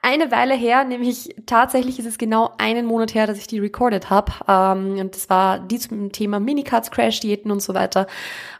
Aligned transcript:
eine 0.00 0.30
Weile 0.30 0.54
her, 0.54 0.84
nämlich 0.84 1.34
tatsächlich 1.46 1.98
ist 1.98 2.06
es 2.06 2.18
genau 2.18 2.52
einen 2.58 2.86
Monat 2.86 3.14
her, 3.14 3.26
dass 3.26 3.38
ich 3.38 3.48
die 3.48 3.58
recorded 3.58 4.10
habe. 4.10 4.30
Ähm, 4.46 5.00
und 5.00 5.16
das 5.16 5.28
war 5.28 5.58
die 5.58 5.80
zum 5.80 6.12
Thema 6.12 6.38
Minicuts, 6.38 6.92
Crash-Diäten 6.92 7.50
und 7.50 7.62
so 7.62 7.74
weiter. 7.74 8.06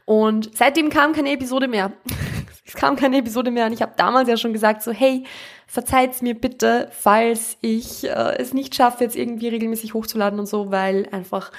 Und 0.04 0.50
seitdem 0.52 0.90
kam 0.90 1.12
keine 1.12 1.30
Episode 1.30 1.68
mehr. 1.68 1.92
es 2.72 2.80
kam 2.80 2.96
keine 2.96 3.18
Episode 3.18 3.50
mehr 3.50 3.66
und 3.66 3.74
ich 3.74 3.82
habe 3.82 3.92
damals 3.98 4.30
ja 4.30 4.38
schon 4.38 4.54
gesagt, 4.54 4.82
so 4.82 4.92
hey, 4.92 5.24
verzeiht's 5.66 6.22
mir 6.22 6.34
bitte, 6.34 6.88
falls 6.90 7.58
ich 7.60 8.04
äh, 8.04 8.38
es 8.38 8.54
nicht 8.54 8.74
schaffe, 8.74 9.04
jetzt 9.04 9.14
irgendwie 9.14 9.48
regelmäßig 9.48 9.92
hochzuladen 9.92 10.38
und 10.38 10.46
so, 10.46 10.70
weil 10.70 11.06
einfach 11.12 11.52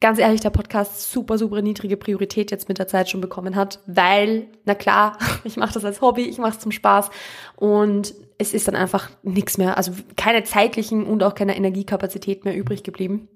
ganz 0.00 0.18
ehrlich, 0.18 0.40
der 0.40 0.50
Podcast 0.50 1.12
super, 1.12 1.38
super 1.38 1.62
niedrige 1.62 1.96
Priorität 1.96 2.50
jetzt 2.50 2.68
mit 2.68 2.78
der 2.78 2.88
Zeit 2.88 3.08
schon 3.08 3.20
bekommen 3.20 3.54
hat, 3.54 3.80
weil, 3.86 4.48
na 4.64 4.74
klar, 4.74 5.16
ich 5.44 5.56
mache 5.56 5.74
das 5.74 5.84
als 5.84 6.00
Hobby, 6.00 6.22
ich 6.22 6.38
mache 6.38 6.52
es 6.52 6.58
zum 6.58 6.72
Spaß 6.72 7.10
und 7.54 8.14
es 8.36 8.52
ist 8.52 8.66
dann 8.66 8.76
einfach 8.76 9.10
nichts 9.22 9.58
mehr, 9.58 9.76
also 9.76 9.92
keine 10.16 10.42
zeitlichen 10.42 11.06
und 11.06 11.22
auch 11.22 11.36
keine 11.36 11.56
Energiekapazität 11.56 12.44
mehr 12.44 12.56
übrig 12.56 12.82
geblieben, 12.82 13.28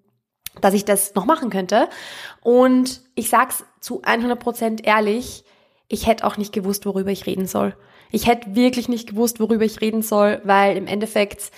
dass 0.60 0.74
ich 0.74 0.84
das 0.84 1.14
noch 1.14 1.24
machen 1.24 1.50
könnte. 1.50 1.88
Und 2.40 3.00
ich 3.14 3.30
sag's 3.30 3.64
zu 3.80 4.02
100 4.02 4.38
Prozent 4.38 4.84
ehrlich, 4.84 5.44
ich 5.92 6.06
hätte 6.06 6.26
auch 6.26 6.38
nicht 6.38 6.54
gewusst, 6.54 6.86
worüber 6.86 7.10
ich 7.10 7.26
reden 7.26 7.46
soll. 7.46 7.76
Ich 8.10 8.26
hätte 8.26 8.56
wirklich 8.56 8.88
nicht 8.88 9.10
gewusst, 9.10 9.40
worüber 9.40 9.64
ich 9.64 9.82
reden 9.82 10.00
soll, 10.00 10.40
weil 10.42 10.76
im 10.78 10.86
Endeffekt, 10.86 11.50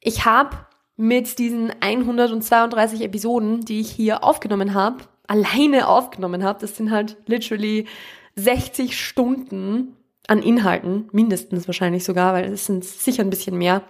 ich 0.00 0.24
habe 0.24 0.56
mit 0.96 1.38
diesen 1.38 1.72
132 1.80 3.02
Episoden, 3.02 3.60
die 3.60 3.80
ich 3.80 3.90
hier 3.92 4.24
aufgenommen 4.24 4.74
habe, 4.74 5.04
alleine 5.28 5.86
aufgenommen 5.86 6.42
habe, 6.42 6.58
das 6.60 6.76
sind 6.76 6.90
halt 6.90 7.16
literally 7.26 7.86
60 8.34 8.98
Stunden 8.98 9.96
an 10.26 10.42
Inhalten, 10.42 11.08
mindestens 11.12 11.68
wahrscheinlich 11.68 12.02
sogar, 12.02 12.34
weil 12.34 12.52
es 12.52 12.66
sind 12.66 12.84
sicher 12.84 13.22
ein 13.22 13.30
bisschen 13.30 13.56
mehr. 13.56 13.82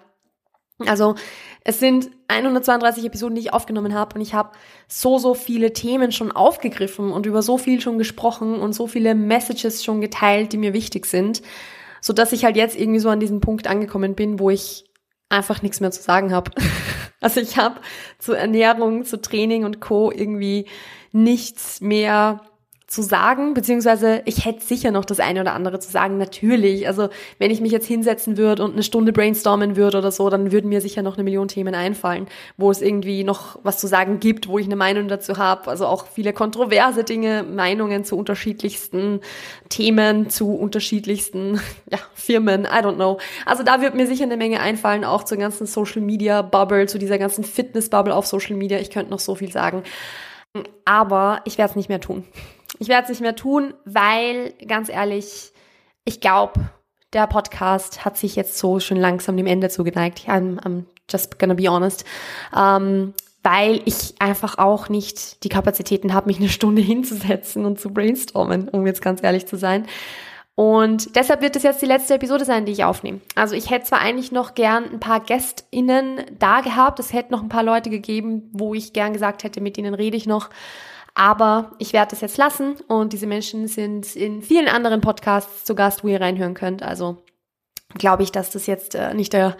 Also 0.87 1.17
es 1.65 1.81
sind 1.81 2.11
132 2.29 3.05
Episoden, 3.05 3.35
die 3.35 3.41
ich 3.41 3.53
aufgenommen 3.53 3.95
habe 3.95 4.15
und 4.15 4.21
ich 4.21 4.35
habe 4.35 4.53
so, 4.87 5.19
so 5.19 5.35
viele 5.35 5.73
Themen 5.73 6.13
schon 6.13 6.31
aufgegriffen 6.31 7.11
und 7.13 7.27
über 7.27 7.43
so 7.43 7.59
viel 7.59 7.81
schon 7.81 7.99
gesprochen 7.99 8.61
und 8.61 8.75
so 8.75 8.87
viele 8.87 9.15
Messages 9.15 9.85
schon 9.85 10.01
geteilt, 10.01 10.53
die 10.53 10.59
mir 10.59 10.73
wichtig 10.73 11.07
sind, 11.07 11.43
so 12.01 12.13
dass 12.13 12.33
ich 12.33 12.45
halt 12.45 12.57
jetzt 12.57 12.79
irgendwie 12.79 13.01
so 13.01 13.09
an 13.09 13.21
diesem 13.21 13.41
Punkt 13.41 13.67
angekommen 13.67 14.15
bin, 14.15 14.39
wo 14.39 14.51
ich 14.51 14.85
einfach 15.29 15.63
nichts 15.63 15.81
mehr 15.81 15.91
zu 15.91 16.03
sagen 16.03 16.33
habe. 16.33 16.53
also 17.21 17.41
ich 17.41 17.57
habe 17.57 17.81
zu 18.19 18.33
Ernährung, 18.35 19.05
zu 19.05 19.21
Training 19.21 19.65
und 19.65 19.81
Co 19.81 20.13
irgendwie 20.13 20.67
nichts 21.13 21.81
mehr 21.81 22.41
zu 22.89 23.03
sagen, 23.03 23.53
beziehungsweise 23.53 24.23
ich 24.25 24.47
hätte 24.47 24.65
sicher 24.65 24.91
noch 24.91 25.05
das 25.05 25.21
eine 25.21 25.43
oder 25.43 25.53
andere 25.53 25.79
zu 25.79 25.91
sagen, 25.91 26.17
natürlich. 26.17 26.89
Also 26.89 27.11
wenn 27.39 27.51
ich 27.51 27.61
mich 27.61 27.71
jetzt 27.71 27.87
hinsetzen 27.87 28.39
würde 28.39 28.65
und 28.65 28.73
eine 28.73 28.83
Stunde 28.83 29.13
brainstormen 29.13 29.77
würde 29.77 29.99
oder 29.99 30.11
so, 30.11 30.31
dann 30.31 30.53
würden 30.53 30.71
mir 30.71 30.81
sicher 30.81 31.03
noch 31.03 31.15
eine 31.15 31.23
Million 31.23 31.49
Themen 31.49 31.75
einfallen, 31.75 32.29
wo 32.57 32.71
es 32.71 32.81
irgendwie 32.81 33.25
noch 33.25 33.59
was 33.63 33.79
zu 33.79 33.87
sagen 33.87 34.21
gibt, 34.21 34.49
wo 34.49 34.59
ich 34.59 34.65
eine 34.65 34.75
Meinung 34.75 35.09
dazu 35.09 35.37
habe. 35.37 35.69
Also 35.69 35.85
auch 35.85 36.07
viele 36.07 36.33
kontroverse 36.33 37.05
Dinge, 37.05 37.43
Meinungen 37.43 38.05
zu 38.05 38.17
unterschiedlichsten 38.17 39.21
Themen, 39.69 40.31
zu 40.31 40.55
unterschiedlichsten 40.55 41.61
ja, 41.93 41.99
Firmen, 42.15 42.65
I 42.65 42.83
don't 42.83 42.95
know. 42.95 43.19
Also 43.45 43.65
da 43.65 43.83
wird 43.83 43.97
mir 43.97 44.07
sicher 44.07 44.25
eine 44.25 44.39
Menge 44.39 44.61
einfallen, 44.61 45.05
auch 45.05 45.25
zur 45.25 45.37
ganzen 45.37 45.67
Social 45.67 46.01
Media 46.01 46.41
Bubble, 46.41 46.87
zu 46.87 46.99
dieser 46.99 47.19
ganzen 47.19 47.45
Fitness 47.45 47.91
Bubble 47.91 48.15
auf 48.15 48.27
Social 48.27 48.57
Media. 48.57 48.79
Ich 48.79 48.89
könnte 48.89 49.11
noch 49.11 49.21
so 49.21 49.35
viel 49.35 49.53
sagen. 49.53 49.83
Aber 50.87 51.43
ich 51.45 51.59
werde 51.59 51.73
es 51.73 51.77
nicht 51.77 51.91
mehr 51.91 52.01
tun. 52.01 52.25
Ich 52.79 52.89
werde 52.89 53.05
es 53.05 53.09
nicht 53.11 53.21
mehr 53.21 53.37
tun, 53.37 53.75
weil, 53.85 54.55
ganz 54.67 54.89
ehrlich, 54.89 55.53
ich 56.05 56.21
glaube, 56.21 56.71
der 57.13 57.27
Podcast 57.27 58.05
hat 58.05 58.17
sich 58.17 58.37
jetzt 58.37 58.59
so 58.59 58.81
schon 58.81 58.99
langsam 58.99 59.37
dem 59.37 59.47
Ende 59.47 59.69
zugeneigt. 59.69 60.29
I'm, 60.29 60.61
I'm 60.61 60.85
just 61.11 61.39
gonna 61.39 61.55
be 61.55 61.69
honest. 61.69 62.05
Ähm, 62.57 63.15
weil 63.43 63.81
ich 63.85 64.15
einfach 64.19 64.59
auch 64.59 64.89
nicht 64.89 65.43
die 65.45 65.49
Kapazitäten 65.49 66.13
habe, 66.13 66.27
mich 66.27 66.39
eine 66.39 66.49
Stunde 66.49 66.83
hinzusetzen 66.83 67.65
und 67.65 67.81
zu 67.81 67.93
brainstormen, 67.93 68.69
um 68.69 68.87
jetzt 68.87 69.03
ganz 69.03 69.23
ehrlich 69.23 69.47
zu 69.47 69.57
sein. 69.57 69.87
Und 70.55 71.15
deshalb 71.15 71.41
wird 71.41 71.55
es 71.55 71.63
jetzt 71.63 71.81
die 71.81 71.87
letzte 71.87 72.15
Episode 72.15 72.45
sein, 72.45 72.67
die 72.67 72.73
ich 72.73 72.83
aufnehme. 72.83 73.21
Also 73.37 73.55
ich 73.55 73.71
hätte 73.71 73.85
zwar 73.87 74.01
eigentlich 74.01 74.33
noch 74.33 74.55
gern 74.55 74.91
ein 74.91 74.99
paar 74.99 75.21
GästInnen 75.21 76.23
da 76.37 76.63
gehabt, 76.63 76.99
es 76.99 77.13
hätte 77.13 77.31
noch 77.31 77.43
ein 77.43 77.49
paar 77.49 77.63
Leute 77.63 77.91
gegeben, 77.91 78.51
wo 78.53 78.75
ich 78.75 78.93
gern 78.93 79.13
gesagt 79.13 79.45
hätte, 79.45 79.61
mit 79.61 79.77
denen 79.77 79.95
rede 79.95 80.17
ich 80.17 80.27
noch. 80.27 80.51
Aber 81.19 81.73
ich 81.79 81.93
werde 81.93 82.11
das 82.11 82.21
jetzt 82.21 82.39
lassen 82.39 82.77
und 82.87 83.13
diese 83.13 83.27
Menschen 83.27 83.67
sind 83.67 84.15
in 84.15 84.41
vielen 84.41 84.69
anderen 84.69 85.01
Podcasts 85.01 85.65
zu 85.65 85.75
Gast, 85.75 86.05
wo 86.05 86.09
ihr 86.09 86.21
reinhören 86.21 86.55
könnt. 86.55 86.85
Also 86.85 87.25
glaube 87.95 88.23
ich, 88.23 88.31
dass 88.31 88.51
das 88.51 88.69
jetzt 88.69 88.95
äh, 88.95 89.13
nicht 89.15 89.33
der 89.33 89.57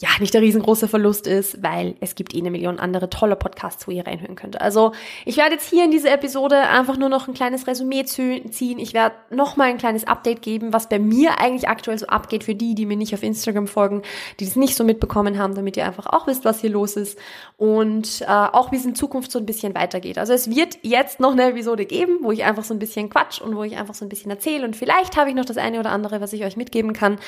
ja, 0.00 0.08
nicht 0.18 0.32
der 0.32 0.40
riesengroße 0.40 0.88
Verlust 0.88 1.26
ist, 1.26 1.62
weil 1.62 1.94
es 2.00 2.14
gibt 2.14 2.34
eh 2.34 2.38
eine 2.38 2.50
Million 2.50 2.78
andere 2.78 3.10
tolle 3.10 3.36
Podcasts, 3.36 3.86
wo 3.86 3.90
ihr 3.90 4.06
reinhören 4.06 4.34
könnt. 4.34 4.58
Also 4.58 4.92
ich 5.26 5.36
werde 5.36 5.56
jetzt 5.56 5.68
hier 5.68 5.84
in 5.84 5.90
dieser 5.90 6.10
Episode 6.10 6.56
einfach 6.56 6.96
nur 6.96 7.10
noch 7.10 7.28
ein 7.28 7.34
kleines 7.34 7.66
Resümee 7.66 8.04
ziehen. 8.04 8.78
Ich 8.78 8.94
werde 8.94 9.16
noch 9.28 9.58
mal 9.58 9.64
ein 9.64 9.76
kleines 9.76 10.06
Update 10.06 10.40
geben, 10.40 10.72
was 10.72 10.88
bei 10.88 10.98
mir 10.98 11.38
eigentlich 11.38 11.68
aktuell 11.68 11.98
so 11.98 12.06
abgeht 12.06 12.44
für 12.44 12.54
die, 12.54 12.74
die 12.74 12.86
mir 12.86 12.96
nicht 12.96 13.12
auf 13.12 13.22
Instagram 13.22 13.66
folgen, 13.66 14.00
die 14.38 14.46
das 14.46 14.56
nicht 14.56 14.74
so 14.74 14.84
mitbekommen 14.84 15.38
haben, 15.38 15.54
damit 15.54 15.76
ihr 15.76 15.84
einfach 15.84 16.06
auch 16.06 16.26
wisst, 16.26 16.46
was 16.46 16.62
hier 16.62 16.70
los 16.70 16.96
ist 16.96 17.18
und 17.58 18.22
äh, 18.22 18.24
auch 18.26 18.72
wie 18.72 18.76
es 18.76 18.86
in 18.86 18.94
Zukunft 18.94 19.30
so 19.30 19.38
ein 19.38 19.44
bisschen 19.44 19.74
weitergeht. 19.74 20.16
Also 20.16 20.32
es 20.32 20.48
wird 20.48 20.78
jetzt 20.80 21.20
noch 21.20 21.32
eine 21.32 21.50
Episode 21.50 21.84
geben, 21.84 22.20
wo 22.22 22.32
ich 22.32 22.44
einfach 22.44 22.64
so 22.64 22.72
ein 22.72 22.78
bisschen 22.78 23.10
quatsch 23.10 23.42
und 23.42 23.54
wo 23.54 23.64
ich 23.64 23.76
einfach 23.76 23.94
so 23.94 24.06
ein 24.06 24.08
bisschen 24.08 24.30
erzähle 24.30 24.64
und 24.64 24.76
vielleicht 24.76 25.18
habe 25.18 25.28
ich 25.28 25.36
noch 25.36 25.44
das 25.44 25.58
eine 25.58 25.78
oder 25.78 25.90
andere, 25.90 26.22
was 26.22 26.32
ich 26.32 26.42
euch 26.42 26.56
mitgeben 26.56 26.94
kann. 26.94 27.18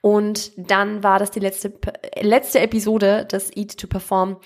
Und 0.00 0.52
dann 0.56 1.02
war 1.02 1.18
das 1.18 1.32
die 1.32 1.40
letzte 1.40 1.72
letzte 2.20 2.60
Episode 2.60 3.26
des 3.26 3.54
Eat 3.56 3.78
to 3.78 3.86
Perform 3.86 4.36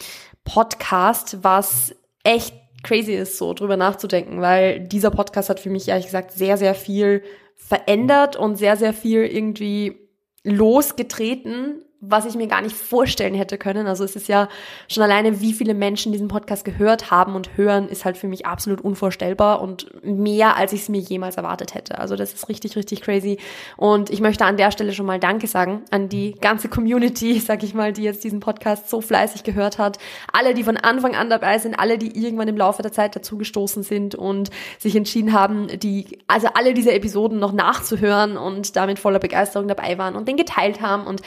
Podcast, 0.45 1.39
was 1.43 1.95
echt 2.23 2.55
crazy 2.83 3.15
ist, 3.15 3.39
so 3.39 3.55
drüber 3.55 3.77
nachzudenken, 3.77 4.41
weil 4.41 4.81
dieser 4.81 5.11
Podcast 5.11 5.49
hat 5.49 5.61
für 5.61 5.71
mich 5.71 5.89
ehrlich 5.89 6.07
gesagt 6.07 6.33
sehr, 6.33 6.57
sehr 6.57 6.75
viel 6.75 7.23
verändert 7.57 8.37
und 8.37 8.57
sehr, 8.57 8.77
sehr 8.77 8.93
viel 8.93 9.25
irgendwie 9.25 10.09
losgetreten, 10.43 11.83
was 12.09 12.27
ich 12.27 12.35
mir 12.35 12.47
gar 12.47 12.63
nicht 12.63 12.75
vorstellen 12.75 13.35
hätte 13.35 13.59
können. 13.59 13.87
Also 13.87 14.05
es 14.05 14.17
ist 14.17 14.29
ja 14.29 14.49
schon 14.89 15.03
alleine, 15.03 15.41
wie 15.41 15.53
viele 15.53 15.75
Menschen 15.75 16.13
diesen 16.13 16.29
Podcast 16.29 16.65
gehört 16.65 17.11
haben 17.11 17.35
und 17.35 17.57
hören, 17.57 17.89
ist 17.89 18.05
halt 18.05 18.17
für 18.17 18.29
mich 18.29 18.47
absolut 18.47 18.81
unvorstellbar 18.81 19.61
und 19.61 20.05
mehr, 20.05 20.57
als 20.57 20.73
ich 20.73 20.83
es 20.83 20.89
mir 20.89 21.01
jemals 21.01 21.37
erwartet 21.37 21.75
hätte. 21.75 21.99
Also 21.99 22.17
das 22.17 22.33
ist 22.33 22.49
richtig, 22.49 22.77
richtig 22.77 23.03
crazy. 23.03 23.39
Und 23.77 24.11
ich 24.11 24.21
möchte 24.21 24.45
an 24.45 24.57
der 24.57 24.71
Stelle 24.71 24.93
schon 24.93 25.07
mal 25.07 25.19
Danke 25.19 25.47
sagen 25.47 25.83
an 25.91 26.09
die 26.09 26.33
ganze 26.33 26.69
Community, 26.69 27.39
sag 27.45 27.63
ich 27.63 27.75
mal, 27.75 27.93
die 27.93 28.03
jetzt 28.03 28.25
diesen 28.25 28.41
Podcast 28.41 28.91
so 28.91 29.01
fleißig 29.01 29.45
gehört 29.45 29.79
hat. 29.79 29.99
Alle, 30.33 30.55
die 30.55 30.65
von 30.65 30.77
Anfang 30.77 31.15
an 31.15 31.31
dabei 31.31 31.59
sind, 31.59 31.79
alle, 31.79 31.99
die 31.99 32.19
irgendwann 32.23 32.49
im 32.49 32.57
Laufe 32.57 32.83
der 32.83 32.93
Zeit 32.93 33.17
dazugestoßen 33.17 33.83
sind 33.83 34.15
und 34.15 34.51
sich 34.79 34.97
entschieden 34.97 35.33
haben, 35.33 35.69
die, 35.79 36.19
also 36.27 36.49
alle 36.55 36.75
diese 36.75 36.93
Episoden 36.93 37.39
noch 37.39 37.53
nachzuhören 37.53 38.37
und 38.37 38.77
damit 38.77 38.99
voller 38.99 39.19
Begeisterung 39.19 39.69
dabei 39.69 39.99
waren 39.99 40.17
und 40.17 40.29
den 40.29 40.37
geteilt 40.37 40.81
haben 40.81 41.07
und 41.07 41.23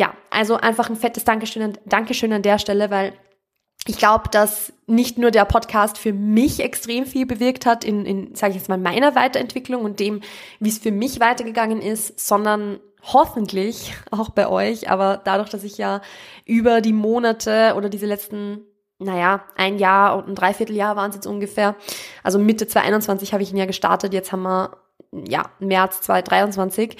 ja, 0.00 0.14
also 0.30 0.56
einfach 0.56 0.88
ein 0.88 0.96
fettes 0.96 1.24
Dankeschön 1.24 1.62
an, 1.62 1.78
Dankeschön 1.84 2.32
an 2.32 2.40
der 2.40 2.58
Stelle, 2.58 2.90
weil 2.90 3.12
ich 3.86 3.98
glaube, 3.98 4.30
dass 4.30 4.72
nicht 4.86 5.18
nur 5.18 5.30
der 5.30 5.44
Podcast 5.44 5.98
für 5.98 6.14
mich 6.14 6.60
extrem 6.60 7.04
viel 7.04 7.26
bewirkt 7.26 7.66
hat 7.66 7.84
in, 7.84 8.06
in 8.06 8.34
sage 8.34 8.52
ich 8.52 8.56
jetzt 8.56 8.70
mal, 8.70 8.78
meiner 8.78 9.14
Weiterentwicklung 9.14 9.84
und 9.84 10.00
dem, 10.00 10.22
wie 10.58 10.70
es 10.70 10.78
für 10.78 10.90
mich 10.90 11.20
weitergegangen 11.20 11.82
ist, 11.82 12.18
sondern 12.18 12.80
hoffentlich 13.02 13.92
auch 14.10 14.30
bei 14.30 14.48
euch. 14.48 14.88
Aber 14.88 15.20
dadurch, 15.22 15.50
dass 15.50 15.64
ich 15.64 15.76
ja 15.76 16.00
über 16.46 16.80
die 16.80 16.94
Monate 16.94 17.74
oder 17.76 17.90
diese 17.90 18.06
letzten, 18.06 18.62
naja, 18.98 19.44
ein 19.56 19.78
Jahr 19.78 20.16
und 20.16 20.28
ein 20.28 20.34
Dreivierteljahr 20.34 20.96
waren 20.96 21.10
es 21.10 21.16
jetzt 21.16 21.26
ungefähr, 21.26 21.76
also 22.22 22.38
Mitte 22.38 22.66
2021 22.66 23.34
habe 23.34 23.42
ich 23.42 23.50
ihn 23.50 23.58
ja 23.58 23.66
gestartet, 23.66 24.14
jetzt 24.14 24.32
haben 24.32 24.44
wir, 24.44 24.78
ja, 25.12 25.50
März 25.58 26.00
2023. 26.00 26.96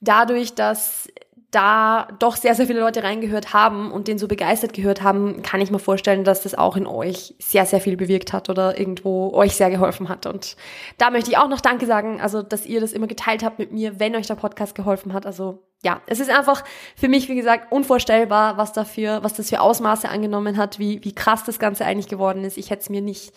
Dadurch, 0.00 0.54
dass 0.54 1.08
da 1.50 2.08
doch 2.18 2.36
sehr, 2.36 2.54
sehr 2.54 2.66
viele 2.66 2.80
Leute 2.80 3.02
reingehört 3.02 3.52
haben 3.52 3.92
und 3.92 4.08
den 4.08 4.18
so 4.18 4.28
begeistert 4.28 4.72
gehört 4.72 5.02
haben, 5.02 5.42
kann 5.42 5.60
ich 5.60 5.70
mir 5.70 5.78
vorstellen, 5.78 6.24
dass 6.24 6.42
das 6.42 6.54
auch 6.54 6.76
in 6.76 6.86
euch 6.86 7.34
sehr, 7.38 7.66
sehr 7.66 7.80
viel 7.80 7.96
bewirkt 7.96 8.32
hat 8.32 8.50
oder 8.50 8.78
irgendwo 8.78 9.32
euch 9.32 9.54
sehr 9.54 9.70
geholfen 9.70 10.08
hat. 10.08 10.26
Und 10.26 10.56
da 10.98 11.10
möchte 11.10 11.30
ich 11.30 11.38
auch 11.38 11.48
noch 11.48 11.60
Danke 11.60 11.86
sagen, 11.86 12.20
also 12.20 12.42
dass 12.42 12.66
ihr 12.66 12.80
das 12.80 12.92
immer 12.92 13.06
geteilt 13.06 13.44
habt 13.44 13.58
mit 13.58 13.72
mir, 13.72 14.00
wenn 14.00 14.16
euch 14.16 14.26
der 14.26 14.34
Podcast 14.34 14.74
geholfen 14.74 15.12
hat. 15.12 15.24
Also 15.24 15.62
ja, 15.84 16.00
es 16.06 16.20
ist 16.20 16.30
einfach 16.30 16.64
für 16.96 17.08
mich, 17.08 17.28
wie 17.28 17.36
gesagt, 17.36 17.70
unvorstellbar, 17.70 18.56
was 18.56 18.72
dafür, 18.72 19.22
was 19.22 19.34
das 19.34 19.50
für 19.50 19.60
Ausmaße 19.60 20.08
angenommen 20.08 20.56
hat, 20.56 20.78
wie, 20.78 21.04
wie 21.04 21.14
krass 21.14 21.44
das 21.44 21.58
Ganze 21.58 21.84
eigentlich 21.84 22.08
geworden 22.08 22.44
ist. 22.44 22.58
Ich 22.58 22.70
hätte 22.70 22.82
es 22.82 22.90
mir 22.90 23.02
nicht 23.02 23.32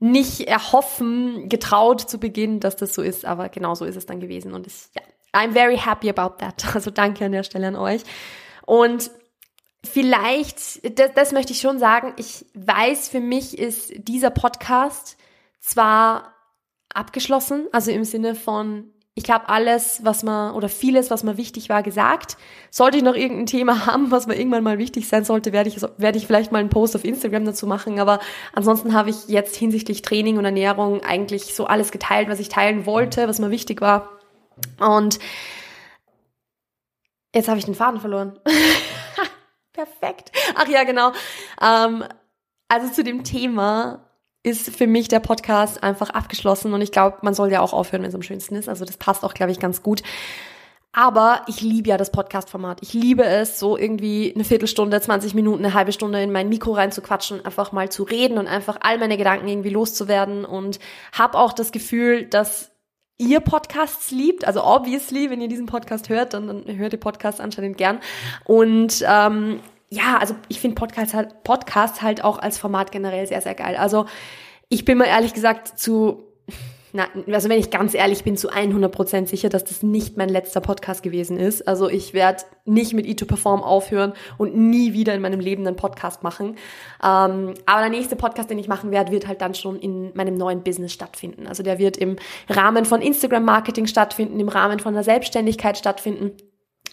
nicht 0.00 0.42
erhoffen, 0.42 1.48
getraut 1.48 2.00
zu 2.00 2.18
Beginn, 2.18 2.60
dass 2.60 2.76
das 2.76 2.94
so 2.94 3.02
ist, 3.02 3.24
aber 3.24 3.48
genau 3.48 3.74
so 3.74 3.84
ist 3.84 3.96
es 3.96 4.06
dann 4.06 4.20
gewesen 4.20 4.52
und 4.54 4.64
es, 4.66 4.90
ja, 4.94 5.02
I'm 5.38 5.52
very 5.52 5.76
happy 5.76 6.10
about 6.10 6.38
that. 6.38 6.64
Also 6.74 6.90
danke 6.90 7.24
an 7.24 7.32
der 7.32 7.44
Stelle 7.44 7.68
an 7.68 7.76
euch. 7.76 8.02
Und 8.66 9.10
vielleicht, 9.84 10.98
das, 10.98 11.12
das 11.14 11.32
möchte 11.32 11.52
ich 11.52 11.60
schon 11.60 11.78
sagen, 11.78 12.12
ich 12.16 12.44
weiß, 12.54 13.08
für 13.08 13.20
mich 13.20 13.56
ist 13.56 13.92
dieser 13.96 14.30
Podcast 14.30 15.16
zwar 15.60 16.34
abgeschlossen, 16.92 17.66
also 17.70 17.90
im 17.90 18.04
Sinne 18.04 18.34
von, 18.34 18.90
ich 19.14 19.30
habe 19.30 19.48
alles, 19.48 20.00
was 20.04 20.22
mir, 20.22 20.54
oder 20.54 20.68
vieles, 20.68 21.10
was 21.10 21.22
mir 21.22 21.36
wichtig 21.36 21.68
war, 21.68 21.82
gesagt. 21.82 22.36
Sollte 22.70 22.98
ich 22.98 23.04
noch 23.04 23.14
irgendein 23.14 23.46
Thema 23.46 23.86
haben, 23.86 24.10
was 24.10 24.26
mir 24.26 24.36
irgendwann 24.36 24.64
mal 24.64 24.78
wichtig 24.78 25.06
sein 25.08 25.24
sollte, 25.24 25.52
werde 25.52 25.68
ich, 25.68 25.80
werde 25.98 26.18
ich 26.18 26.26
vielleicht 26.26 26.50
mal 26.50 26.58
einen 26.58 26.70
Post 26.70 26.96
auf 26.96 27.04
Instagram 27.04 27.44
dazu 27.44 27.66
machen. 27.66 28.00
Aber 28.00 28.18
ansonsten 28.52 28.92
habe 28.92 29.10
ich 29.10 29.28
jetzt 29.28 29.54
hinsichtlich 29.54 30.02
Training 30.02 30.38
und 30.38 30.44
Ernährung 30.44 31.02
eigentlich 31.02 31.54
so 31.54 31.66
alles 31.66 31.92
geteilt, 31.92 32.28
was 32.28 32.40
ich 32.40 32.48
teilen 32.48 32.86
wollte, 32.86 33.28
was 33.28 33.38
mir 33.38 33.50
wichtig 33.50 33.80
war. 33.80 34.17
Und 34.80 35.18
jetzt 37.34 37.48
habe 37.48 37.58
ich 37.58 37.64
den 37.64 37.74
Faden 37.74 38.00
verloren. 38.00 38.38
Perfekt. 39.72 40.32
Ach 40.54 40.68
ja, 40.68 40.84
genau. 40.84 41.12
Ähm, 41.62 42.04
also 42.68 42.92
zu 42.92 43.04
dem 43.04 43.24
Thema 43.24 44.04
ist 44.42 44.70
für 44.70 44.86
mich 44.86 45.08
der 45.08 45.20
Podcast 45.20 45.82
einfach 45.82 46.10
abgeschlossen 46.10 46.72
und 46.72 46.80
ich 46.80 46.92
glaube, 46.92 47.18
man 47.22 47.34
soll 47.34 47.50
ja 47.50 47.60
auch 47.60 47.72
aufhören, 47.72 48.02
wenn 48.02 48.08
es 48.08 48.14
am 48.14 48.22
schönsten 48.22 48.54
ist. 48.56 48.68
Also 48.68 48.84
das 48.84 48.96
passt 48.96 49.24
auch, 49.24 49.34
glaube 49.34 49.52
ich, 49.52 49.60
ganz 49.60 49.82
gut. 49.82 50.02
Aber 50.92 51.42
ich 51.46 51.60
liebe 51.60 51.90
ja 51.90 51.96
das 51.96 52.10
Podcast-Format. 52.10 52.78
Ich 52.82 52.92
liebe 52.92 53.24
es, 53.24 53.58
so 53.58 53.76
irgendwie 53.76 54.32
eine 54.34 54.44
Viertelstunde, 54.44 55.00
20 55.00 55.34
Minuten, 55.34 55.64
eine 55.64 55.74
halbe 55.74 55.92
Stunde 55.92 56.22
in 56.22 56.32
mein 56.32 56.48
Mikro 56.48 56.72
reinzuquatschen, 56.72 57.44
einfach 57.44 57.72
mal 57.72 57.90
zu 57.90 58.04
reden 58.04 58.38
und 58.38 58.48
einfach 58.48 58.78
all 58.80 58.98
meine 58.98 59.16
Gedanken 59.16 59.48
irgendwie 59.48 59.70
loszuwerden 59.70 60.44
und 60.44 60.78
habe 61.12 61.38
auch 61.38 61.52
das 61.52 61.72
Gefühl, 61.72 62.24
dass 62.24 62.72
ihr 63.18 63.40
Podcasts 63.40 64.10
liebt, 64.12 64.46
also 64.46 64.64
obviously, 64.64 65.28
wenn 65.28 65.40
ihr 65.40 65.48
diesen 65.48 65.66
Podcast 65.66 66.08
hört, 66.08 66.34
dann, 66.34 66.46
dann 66.46 66.76
hört 66.76 66.92
ihr 66.92 67.00
Podcasts 67.00 67.40
anscheinend 67.40 67.76
gern. 67.76 67.98
Und 68.44 69.04
ähm, 69.06 69.60
ja, 69.90 70.18
also 70.18 70.34
ich 70.48 70.60
finde 70.60 70.76
Podcasts 70.76 71.14
halt, 71.14 71.42
Podcasts 71.42 72.00
halt 72.00 72.22
auch 72.22 72.38
als 72.38 72.58
Format 72.58 72.92
generell 72.92 73.26
sehr, 73.26 73.40
sehr 73.40 73.54
geil. 73.54 73.76
Also 73.76 74.06
ich 74.68 74.84
bin 74.84 74.98
mir 74.98 75.06
ehrlich 75.06 75.34
gesagt 75.34 75.78
zu, 75.78 76.24
na, 76.92 77.06
also 77.32 77.48
wenn 77.48 77.58
ich 77.58 77.70
ganz 77.70 77.94
ehrlich 77.94 78.24
bin, 78.24 78.36
zu 78.36 78.50
100% 78.50 79.26
sicher, 79.26 79.48
dass 79.48 79.64
das 79.64 79.82
nicht 79.82 80.16
mein 80.16 80.28
letzter 80.28 80.60
Podcast 80.60 81.02
gewesen 81.02 81.38
ist. 81.38 81.66
Also 81.68 81.88
ich 81.88 82.14
werde 82.14 82.44
nicht 82.64 82.94
mit 82.94 83.06
E2Perform 83.06 83.60
aufhören 83.60 84.12
und 84.38 84.56
nie 84.56 84.92
wieder 84.92 85.14
in 85.14 85.20
meinem 85.20 85.40
Leben 85.40 85.66
einen 85.66 85.76
Podcast 85.76 86.22
machen. 86.22 86.56
Ähm, 87.02 87.54
aber 87.66 87.80
der 87.80 87.90
nächste 87.90 88.16
Podcast, 88.16 88.50
den 88.50 88.58
ich 88.58 88.68
machen 88.68 88.90
werde, 88.90 89.12
wird 89.12 89.26
halt 89.26 89.40
dann 89.40 89.54
schon 89.54 89.78
in 89.78 90.12
meinem 90.14 90.34
neuen 90.34 90.62
Business 90.62 90.92
stattfinden. 90.92 91.46
Also 91.46 91.62
der 91.62 91.78
wird 91.78 91.96
im 91.96 92.16
Rahmen 92.48 92.84
von 92.84 93.02
Instagram-Marketing 93.02 93.86
stattfinden, 93.86 94.40
im 94.40 94.48
Rahmen 94.48 94.78
von 94.78 94.94
der 94.94 95.04
Selbstständigkeit 95.04 95.76
stattfinden. 95.76 96.32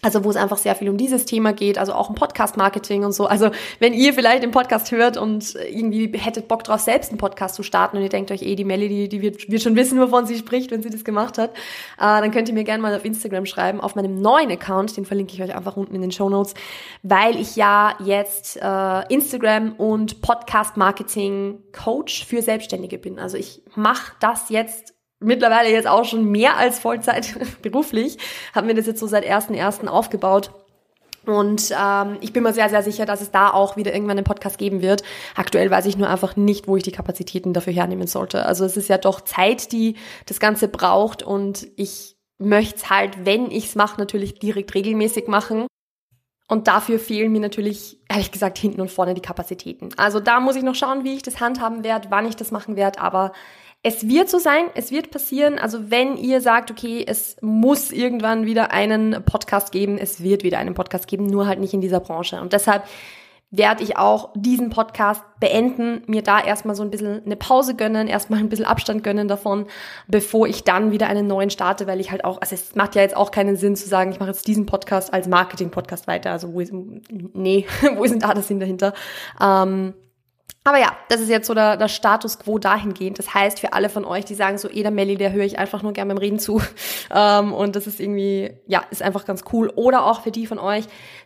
Also 0.05 0.23
wo 0.23 0.29
es 0.29 0.35
einfach 0.35 0.57
sehr 0.57 0.75
viel 0.75 0.89
um 0.89 0.97
dieses 0.97 1.25
Thema 1.25 1.51
geht, 1.51 1.79
also 1.79 1.93
auch 1.93 2.09
um 2.09 2.15
Podcast-Marketing 2.15 3.03
und 3.03 3.11
so. 3.11 3.25
Also 3.25 3.49
wenn 3.79 3.93
ihr 3.93 4.13
vielleicht 4.13 4.43
den 4.43 4.51
Podcast 4.51 4.91
hört 4.91 5.17
und 5.17 5.55
irgendwie 5.55 6.15
hättet 6.15 6.47
Bock 6.47 6.63
drauf, 6.63 6.79
selbst 6.79 7.09
einen 7.09 7.17
Podcast 7.17 7.55
zu 7.55 7.63
starten 7.63 7.97
und 7.97 8.03
ihr 8.03 8.09
denkt 8.09 8.29
euch, 8.29 8.43
eh, 8.43 8.55
die 8.55 8.65
Melody, 8.65 9.09
die 9.09 9.23
wird, 9.23 9.49
wird 9.49 9.63
schon 9.63 9.75
wissen, 9.75 9.99
wovon 9.99 10.27
sie 10.27 10.37
spricht, 10.37 10.69
wenn 10.69 10.83
sie 10.83 10.91
das 10.91 11.03
gemacht 11.03 11.39
hat, 11.39 11.53
äh, 11.53 11.55
dann 11.97 12.29
könnt 12.29 12.49
ihr 12.49 12.53
mir 12.53 12.63
gerne 12.63 12.83
mal 12.83 12.95
auf 12.95 13.03
Instagram 13.03 13.47
schreiben, 13.47 13.81
auf 13.81 13.95
meinem 13.95 14.21
neuen 14.21 14.51
Account, 14.51 14.95
den 14.95 15.05
verlinke 15.05 15.33
ich 15.33 15.41
euch 15.41 15.55
einfach 15.55 15.75
unten 15.75 15.95
in 15.95 16.01
den 16.01 16.11
Show 16.11 16.29
Notes, 16.29 16.53
weil 17.01 17.39
ich 17.39 17.55
ja 17.55 17.95
jetzt 18.03 18.59
äh, 18.61 19.11
Instagram 19.11 19.73
und 19.73 20.21
Podcast-Marketing-Coach 20.21 22.25
für 22.25 22.43
Selbstständige 22.43 22.99
bin. 22.99 23.17
Also 23.17 23.37
ich 23.37 23.63
mache 23.75 24.13
das 24.19 24.49
jetzt 24.49 24.94
mittlerweile 25.19 25.71
jetzt 25.71 25.87
auch 25.87 26.05
schon 26.05 26.25
mehr 26.25 26.57
als 26.57 26.79
Vollzeit 26.79 27.35
beruflich, 27.61 28.17
haben 28.53 28.67
wir 28.67 28.75
das 28.75 28.87
jetzt 28.87 28.99
so 28.99 29.07
seit 29.07 29.25
1.1. 29.25 29.87
aufgebaut. 29.87 30.51
Und 31.25 31.73
ähm, 31.75 32.17
ich 32.21 32.33
bin 32.33 32.43
mir 32.43 32.53
sehr, 32.53 32.69
sehr 32.69 32.83
sicher, 32.83 33.05
dass 33.05 33.21
es 33.21 33.31
da 33.31 33.49
auch 33.51 33.77
wieder 33.77 33.93
irgendwann 33.93 34.17
einen 34.17 34.25
Podcast 34.25 34.57
geben 34.57 34.81
wird. 34.81 35.03
Aktuell 35.35 35.71
weiß 35.71 35.87
ich 35.87 35.97
nur 35.97 36.09
einfach 36.09 36.35
nicht, 36.35 36.67
wo 36.67 36.77
ich 36.77 36.83
die 36.83 36.91
Kapazitäten 36.91 37.53
dafür 37.53 37.73
hernehmen 37.73 38.07
sollte. 38.07 38.45
Also 38.45 38.63
es 38.63 38.77
ist 38.77 38.89
ja 38.89 38.97
doch 38.97 39.21
Zeit, 39.21 39.71
die 39.71 39.95
das 40.27 40.39
Ganze 40.39 40.67
braucht 40.67 41.23
und 41.23 41.67
ich 41.77 42.15
möchte 42.37 42.75
es 42.75 42.89
halt, 42.89 43.25
wenn 43.25 43.49
ich 43.49 43.67
es 43.67 43.75
mache, 43.75 43.99
natürlich 43.99 44.39
direkt 44.39 44.75
regelmäßig 44.75 45.27
machen. 45.27 45.67
Und 46.47 46.67
dafür 46.67 46.99
fehlen 46.99 47.31
mir 47.31 47.41
natürlich, 47.41 47.99
ehrlich 48.07 48.31
gesagt, 48.31 48.59
hinten 48.59 48.79
und 48.79 48.91
vorne 48.91 49.15
die 49.15 49.21
Kapazitäten. 49.21 49.89
Also 49.97 50.19
da 50.19 50.39
muss 50.39 50.55
ich 50.55 50.61
noch 50.61 50.75
schauen, 50.75 51.03
wie 51.03 51.15
ich 51.15 51.23
das 51.23 51.39
handhaben 51.39 51.83
werde, 51.83 52.09
wann 52.11 52.27
ich 52.27 52.35
das 52.35 52.51
machen 52.51 52.75
werde, 52.75 52.99
aber 52.99 53.31
es 53.85 54.07
wird 54.09 54.31
so 54.31 54.39
sein, 54.39 54.63
es 54.73 54.89
wird 54.89 55.11
passieren. 55.11 55.59
Also 55.59 55.91
wenn 55.91 56.17
ihr 56.17 56.41
sagt, 56.41 56.71
okay, 56.71 57.05
es 57.07 57.37
muss 57.41 57.91
irgendwann 57.91 58.47
wieder 58.47 58.71
einen 58.71 59.23
Podcast 59.23 59.71
geben, 59.71 59.99
es 59.99 60.23
wird 60.23 60.43
wieder 60.43 60.57
einen 60.57 60.73
Podcast 60.73 61.07
geben, 61.07 61.27
nur 61.27 61.45
halt 61.45 61.59
nicht 61.59 61.75
in 61.75 61.81
dieser 61.81 61.99
Branche. 61.99 62.41
Und 62.41 62.51
deshalb 62.51 62.85
werde 63.51 63.83
ich 63.83 63.95
auch 63.95 64.31
diesen 64.33 64.71
Podcast 64.71 65.21
beenden, 65.39 66.01
mir 66.07 66.23
da 66.23 66.43
erstmal 66.43 66.75
so 66.75 66.81
ein 66.81 66.89
bisschen 66.89 67.23
eine 67.27 67.35
Pause 67.35 67.75
gönnen, 67.75 68.07
erstmal 68.07 68.39
ein 68.39 68.49
bisschen 68.49 68.65
Abstand 68.65 69.03
gönnen 69.03 69.27
davon, 69.27 69.67
bevor 70.07 70.47
ich 70.47 70.63
dann 70.63 70.91
wieder 70.91 71.05
einen 71.05 71.27
neuen 71.27 71.51
starte, 71.51 71.85
weil 71.85 71.99
ich 71.99 72.09
halt 72.09 72.25
auch, 72.25 72.41
also 72.41 72.55
es 72.55 72.73
macht 72.73 72.95
ja 72.95 73.03
jetzt 73.03 73.15
auch 73.15 73.29
keinen 73.29 73.55
Sinn 73.55 73.75
zu 73.75 73.87
sagen, 73.87 74.11
ich 74.11 74.19
mache 74.19 74.31
jetzt 74.31 74.47
diesen 74.47 74.65
Podcast 74.65 75.13
als 75.13 75.27
Marketing-Podcast 75.27 76.07
weiter. 76.07 76.31
Also 76.31 76.51
wo 76.55 76.59
ist, 76.59 76.73
nee, 76.73 77.67
wo 77.97 78.03
ist 78.03 78.11
denn 78.11 78.19
da 78.19 78.33
das 78.33 78.47
Sinn 78.47 78.59
dahinter? 78.59 78.95
Ähm, 79.39 79.93
aber 80.67 80.79
ja, 80.79 80.97
das 81.09 81.21
ist 81.21 81.29
jetzt 81.29 81.45
so 81.45 81.53
der, 81.53 81.77
der 81.77 81.87
Status 81.87 82.39
quo 82.39 82.57
dahingehend. 82.57 83.19
Das 83.19 83.35
heißt, 83.35 83.59
für 83.59 83.73
alle 83.73 83.87
von 83.87 84.03
euch, 84.03 84.25
die 84.25 84.33
sagen 84.33 84.57
so, 84.57 84.67
Eda 84.67 84.89
Melli, 84.89 85.15
der 85.15 85.31
höre 85.31 85.45
ich 85.45 85.59
einfach 85.59 85.83
nur 85.83 85.93
gern 85.93 86.07
beim 86.07 86.17
Reden 86.17 86.39
zu. 86.39 86.61
Ähm, 87.13 87.53
und 87.53 87.75
das 87.75 87.85
ist 87.85 87.99
irgendwie, 87.99 88.51
ja, 88.65 88.83
ist 88.89 89.03
einfach 89.03 89.25
ganz 89.25 89.43
cool. 89.53 89.71
Oder 89.75 90.05
auch 90.05 90.21
für 90.21 90.31
die 90.31 90.47
von 90.47 90.57
euch, 90.57 90.85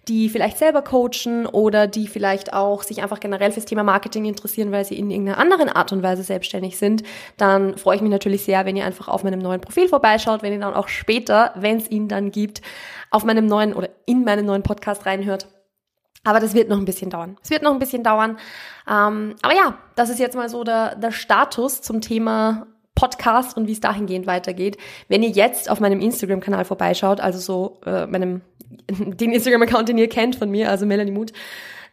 die 0.10 0.28
vielleicht 0.28 0.58
selber 0.58 0.82
coachen 0.82 1.46
oder 1.46 1.88
die 1.88 2.08
vielleicht 2.08 2.52
auch 2.52 2.84
sich 2.84 3.02
einfach 3.02 3.22
generell 3.22 3.52
fürs 3.52 3.66
Thema 3.66 3.84
Marketing 3.84 4.26
interessieren, 4.26 4.74
weil 4.74 4.84
sie 4.84 5.00
in 5.00 5.10
irgendeiner 5.10 5.38
anderen 5.38 5.70
Art 5.70 5.94
und 5.94 6.04
Weise 6.04 6.24
selbstständig 6.24 6.78
sind. 6.78 7.04
Dann 7.38 7.78
freue 7.78 7.96
ich 7.96 8.02
mich 8.02 8.12
natürlich 8.12 8.44
sehr, 8.44 8.66
wenn 8.66 8.76
ihr 8.76 8.86
einfach 8.86 9.08
auf 9.08 9.24
meinem 9.24 9.40
neuen 9.40 9.62
Profil 9.62 9.88
vorbeischaut, 9.88 10.44
wenn 10.44 10.52
ihr 10.52 10.60
dann 10.60 10.74
auch 10.74 10.90
später, 10.90 11.54
wenn 11.56 11.78
es 11.78 11.90
ihn 11.90 12.10
dann 12.10 12.32
gibt, 12.32 12.62
auf 13.10 13.24
meinem 13.24 13.46
neuen 13.46 13.74
oder 13.74 13.90
in 14.06 14.26
meinen 14.26 14.46
neuen 14.46 14.64
Podcast 14.64 15.06
reinhört 15.06 15.48
aber 16.24 16.39
das 16.39 16.54
wird 16.54 16.69
noch 16.69 16.77
ein 16.77 16.86
bisschen 16.86 17.10
dauern. 17.10 17.38
Es 17.42 17.50
wird 17.50 17.63
noch 17.63 17.71
ein 17.71 17.80
bisschen 17.80 18.04
dauern. 18.04 18.38
Ähm, 18.88 19.36
aber 19.42 19.56
ja, 19.56 19.77
das 19.95 20.10
ist 20.10 20.19
jetzt 20.19 20.36
mal 20.36 20.50
so 20.50 20.63
der, 20.63 20.95
der 20.95 21.12
Status 21.12 21.81
zum 21.81 22.01
Thema 22.01 22.68
Podcast 22.95 23.56
und 23.56 23.68
wie 23.68 23.71
es 23.71 23.80
dahingehend 23.80 24.27
weitergeht. 24.27 24.77
Wenn 25.07 25.24
ihr 25.24 25.30
jetzt 25.30 25.69
auf 25.69 25.80
meinem 25.80 26.01
Instagram-Kanal 26.01 26.66
vorbeischaut, 26.66 27.21
also 27.21 27.39
so 27.39 27.80
äh, 27.86 28.06
meinem 28.07 28.42
den 28.89 29.31
Instagram-Account, 29.31 29.89
den 29.89 29.98
ihr 29.98 30.10
kennt 30.10 30.35
von 30.35 30.49
mir, 30.49 30.69
also 30.69 30.85
Melanie 30.85 31.11
Mut, 31.11 31.31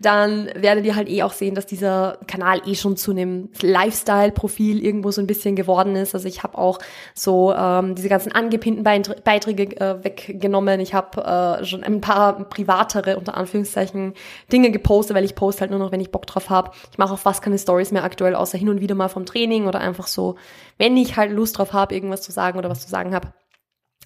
dann 0.01 0.51
werdet 0.55 0.85
ihr 0.85 0.95
halt 0.95 1.09
eh 1.09 1.23
auch 1.23 1.33
sehen, 1.33 1.55
dass 1.55 1.67
dieser 1.67 2.19
Kanal 2.27 2.61
eh 2.67 2.75
schon 2.75 2.97
zu 2.97 3.13
einem 3.13 3.49
Lifestyle-Profil 3.61 4.85
irgendwo 4.85 5.11
so 5.11 5.21
ein 5.21 5.27
bisschen 5.27 5.57
geworden 5.57 5.97
ist. 5.97 6.15
Also 6.15 6.29
ich 6.29 6.43
habe 6.43 6.59
auch 6.59 6.79
so 7.15 7.55
ähm, 7.55 7.95
diese 7.95 8.09
ganzen 8.09 8.33
angepinnten 8.33 8.83
Beiträge 8.83 9.81
äh, 9.81 10.05
weggenommen. 10.05 10.81
Ich 10.81 10.95
habe 10.95 11.61
äh, 11.61 11.65
schon 11.65 11.83
ein 11.83 12.01
paar 12.01 12.45
privatere, 12.45 13.17
unter 13.17 13.37
Anführungszeichen, 13.37 14.15
Dinge 14.53 14.71
gepostet, 14.71 15.17
weil 15.17 15.25
ich 15.25 15.35
poste 15.35 15.63
halt 15.63 15.71
nur 15.71 15.81
noch, 15.81 15.93
wenn 15.93 16.01
ich 16.01 16.11
Bock 16.11 16.27
drauf 16.27 16.51
habe. 16.51 16.73
Ich 16.91 16.99
mache 16.99 17.15
auch 17.15 17.19
fast 17.19 17.43
keine 17.43 17.59
Stories 17.59 17.93
mehr 17.93 18.05
aktuell, 18.05 18.35
außer 18.35 18.59
hin 18.59 18.69
und 18.69 18.81
wieder 18.81 18.95
mal 18.95 19.09
vom 19.09 19.27
Training 19.27 19.67
oder 19.67 19.81
einfach 19.81 20.07
so, 20.07 20.37
wenn 20.79 20.97
ich 20.97 21.17
halt 21.17 21.33
Lust 21.33 21.59
drauf 21.59 21.73
habe, 21.73 21.95
irgendwas 21.95 22.23
zu 22.23 22.33
sagen 22.33 22.59
oder 22.59 22.71
was 22.71 22.83
zu 22.83 22.89
sagen 22.89 23.15
habe. 23.15 23.33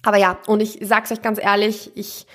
Aber 0.03 0.17
ja, 0.17 0.39
und 0.47 0.61
ich 0.61 0.79
sag's 0.81 1.11
euch 1.11 1.21
ganz 1.21 1.39
ehrlich, 1.41 1.91
ich 1.95 2.25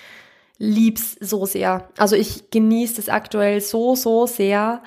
lieb's 0.59 1.17
so 1.21 1.47
sehr. 1.47 1.89
Also 1.99 2.17
ich 2.17 2.51
genieße 2.51 3.01
es 3.01 3.09
aktuell 3.09 3.61
so, 3.61 3.95
so 3.95 4.27
sehr, 4.27 4.83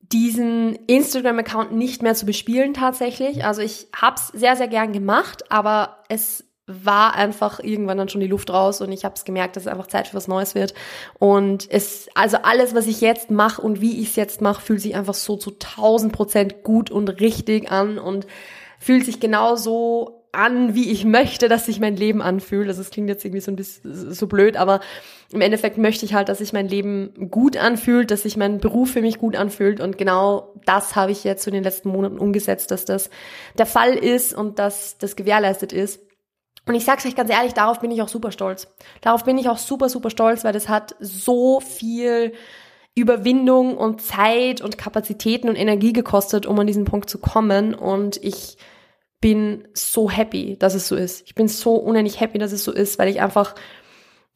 diesen 0.00 0.76
Instagram-Account 0.86 1.72
nicht 1.72 2.02
mehr 2.02 2.14
zu 2.14 2.26
bespielen 2.26 2.74
tatsächlich. 2.74 3.44
Also 3.44 3.62
ich 3.62 3.86
hab's 3.98 4.28
sehr, 4.28 4.56
sehr 4.56 4.68
gern 4.68 4.92
gemacht, 4.92 5.50
aber 5.50 6.04
es 6.08 6.44
war 6.66 7.14
einfach 7.14 7.60
irgendwann 7.60 7.98
dann 7.98 8.08
schon 8.08 8.20
die 8.20 8.28
Luft 8.28 8.50
raus 8.50 8.80
und 8.80 8.92
ich 8.92 9.04
habe 9.04 9.14
es 9.16 9.24
gemerkt, 9.24 9.56
dass 9.56 9.64
es 9.64 9.68
einfach 9.68 9.88
Zeit 9.88 10.08
für 10.08 10.16
was 10.16 10.28
Neues 10.28 10.54
wird. 10.54 10.74
Und 11.18 11.68
es, 11.70 12.08
also 12.14 12.38
alles, 12.42 12.74
was 12.74 12.86
ich 12.86 13.00
jetzt 13.00 13.30
mache 13.30 13.60
und 13.62 13.80
wie 13.80 14.00
ich 14.00 14.10
es 14.10 14.16
jetzt 14.16 14.40
mache, 14.40 14.60
fühlt 14.60 14.80
sich 14.80 14.94
einfach 14.94 15.14
so 15.14 15.36
zu 15.36 15.50
1000 15.50 16.12
Prozent 16.12 16.62
gut 16.62 16.90
und 16.90 17.08
richtig 17.08 17.70
an 17.70 17.98
und 17.98 18.26
fühlt 18.78 19.04
sich 19.04 19.18
genauso 19.18 20.21
an, 20.32 20.74
wie 20.74 20.90
ich 20.90 21.04
möchte, 21.04 21.48
dass 21.48 21.66
sich 21.66 21.78
mein 21.78 21.94
Leben 21.94 22.22
anfühlt. 22.22 22.66
Also 22.66 22.80
es 22.80 22.90
klingt 22.90 23.08
jetzt 23.08 23.24
irgendwie 23.24 23.42
so 23.42 23.52
ein 23.52 23.56
bisschen 23.56 24.12
so 24.12 24.26
blöd, 24.26 24.56
aber 24.56 24.80
im 25.30 25.42
Endeffekt 25.42 25.76
möchte 25.76 26.06
ich 26.06 26.14
halt, 26.14 26.30
dass 26.30 26.38
sich 26.38 26.54
mein 26.54 26.68
Leben 26.68 27.30
gut 27.30 27.56
anfühlt, 27.58 28.10
dass 28.10 28.22
sich 28.22 28.38
mein 28.38 28.58
Beruf 28.58 28.92
für 28.92 29.02
mich 29.02 29.18
gut 29.18 29.36
anfühlt 29.36 29.80
und 29.80 29.98
genau 29.98 30.54
das 30.64 30.96
habe 30.96 31.12
ich 31.12 31.24
jetzt 31.24 31.46
in 31.46 31.52
den 31.52 31.64
letzten 31.64 31.90
Monaten 31.90 32.18
umgesetzt, 32.18 32.70
dass 32.70 32.86
das 32.86 33.10
der 33.58 33.66
Fall 33.66 33.94
ist 33.94 34.34
und 34.34 34.58
dass 34.58 34.96
das 34.98 35.16
gewährleistet 35.16 35.72
ist. 35.72 36.00
Und 36.66 36.74
ich 36.74 36.84
sag's 36.84 37.04
euch 37.04 37.16
ganz 37.16 37.30
ehrlich, 37.30 37.54
darauf 37.54 37.80
bin 37.80 37.90
ich 37.90 38.00
auch 38.02 38.08
super 38.08 38.30
stolz. 38.32 38.68
Darauf 39.00 39.24
bin 39.24 39.36
ich 39.36 39.48
auch 39.48 39.58
super, 39.58 39.88
super 39.88 40.10
stolz, 40.10 40.44
weil 40.44 40.52
das 40.52 40.68
hat 40.68 40.94
so 41.00 41.60
viel 41.60 42.32
Überwindung 42.94 43.76
und 43.76 44.00
Zeit 44.00 44.60
und 44.60 44.78
Kapazitäten 44.78 45.48
und 45.48 45.56
Energie 45.56 45.92
gekostet, 45.92 46.46
um 46.46 46.58
an 46.58 46.66
diesen 46.66 46.84
Punkt 46.84 47.10
zu 47.10 47.18
kommen. 47.18 47.74
Und 47.74 48.22
ich 48.22 48.58
bin 49.22 49.66
so 49.72 50.10
happy, 50.10 50.58
dass 50.58 50.74
es 50.74 50.88
so 50.88 50.96
ist. 50.96 51.22
Ich 51.26 51.34
bin 51.34 51.48
so 51.48 51.76
unendlich 51.76 52.20
happy, 52.20 52.36
dass 52.36 52.52
es 52.52 52.64
so 52.64 52.72
ist, 52.72 52.98
weil 52.98 53.08
ich 53.08 53.22
einfach, 53.22 53.54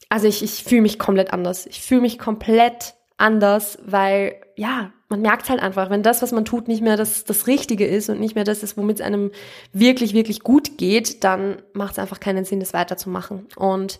also 0.09 0.27
ich, 0.27 0.41
ich 0.41 0.63
fühle 0.63 0.81
mich 0.81 0.97
komplett 0.97 1.31
anders. 1.31 1.67
Ich 1.67 1.81
fühle 1.81 2.01
mich 2.01 2.17
komplett 2.17 2.95
anders, 3.17 3.77
weil, 3.83 4.35
ja, 4.55 4.91
man 5.09 5.21
merkt 5.21 5.49
halt 5.49 5.61
einfach, 5.61 5.89
wenn 5.89 6.03
das, 6.03 6.21
was 6.21 6.31
man 6.31 6.45
tut, 6.45 6.67
nicht 6.67 6.81
mehr 6.81 6.97
das, 6.97 7.25
das 7.25 7.47
Richtige 7.47 7.85
ist 7.85 8.09
und 8.09 8.19
nicht 8.19 8.35
mehr 8.35 8.45
das 8.45 8.63
ist, 8.63 8.77
womit 8.77 8.99
es 8.99 9.05
einem 9.05 9.31
wirklich, 9.73 10.13
wirklich 10.13 10.41
gut 10.41 10.77
geht, 10.77 11.23
dann 11.23 11.61
macht 11.73 11.93
es 11.93 11.99
einfach 11.99 12.19
keinen 12.19 12.45
Sinn, 12.45 12.59
das 12.61 12.73
weiterzumachen. 12.73 13.47
Und 13.57 13.99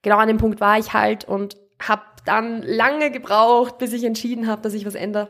genau 0.00 0.16
an 0.16 0.28
dem 0.28 0.38
Punkt 0.38 0.60
war 0.60 0.78
ich 0.78 0.94
halt 0.94 1.26
und 1.26 1.56
habe 1.78 2.02
dann 2.24 2.62
lange 2.62 3.10
gebraucht, 3.10 3.78
bis 3.78 3.92
ich 3.92 4.04
entschieden 4.04 4.46
habe, 4.46 4.62
dass 4.62 4.74
ich 4.74 4.86
was 4.86 4.94
ändere. 4.94 5.28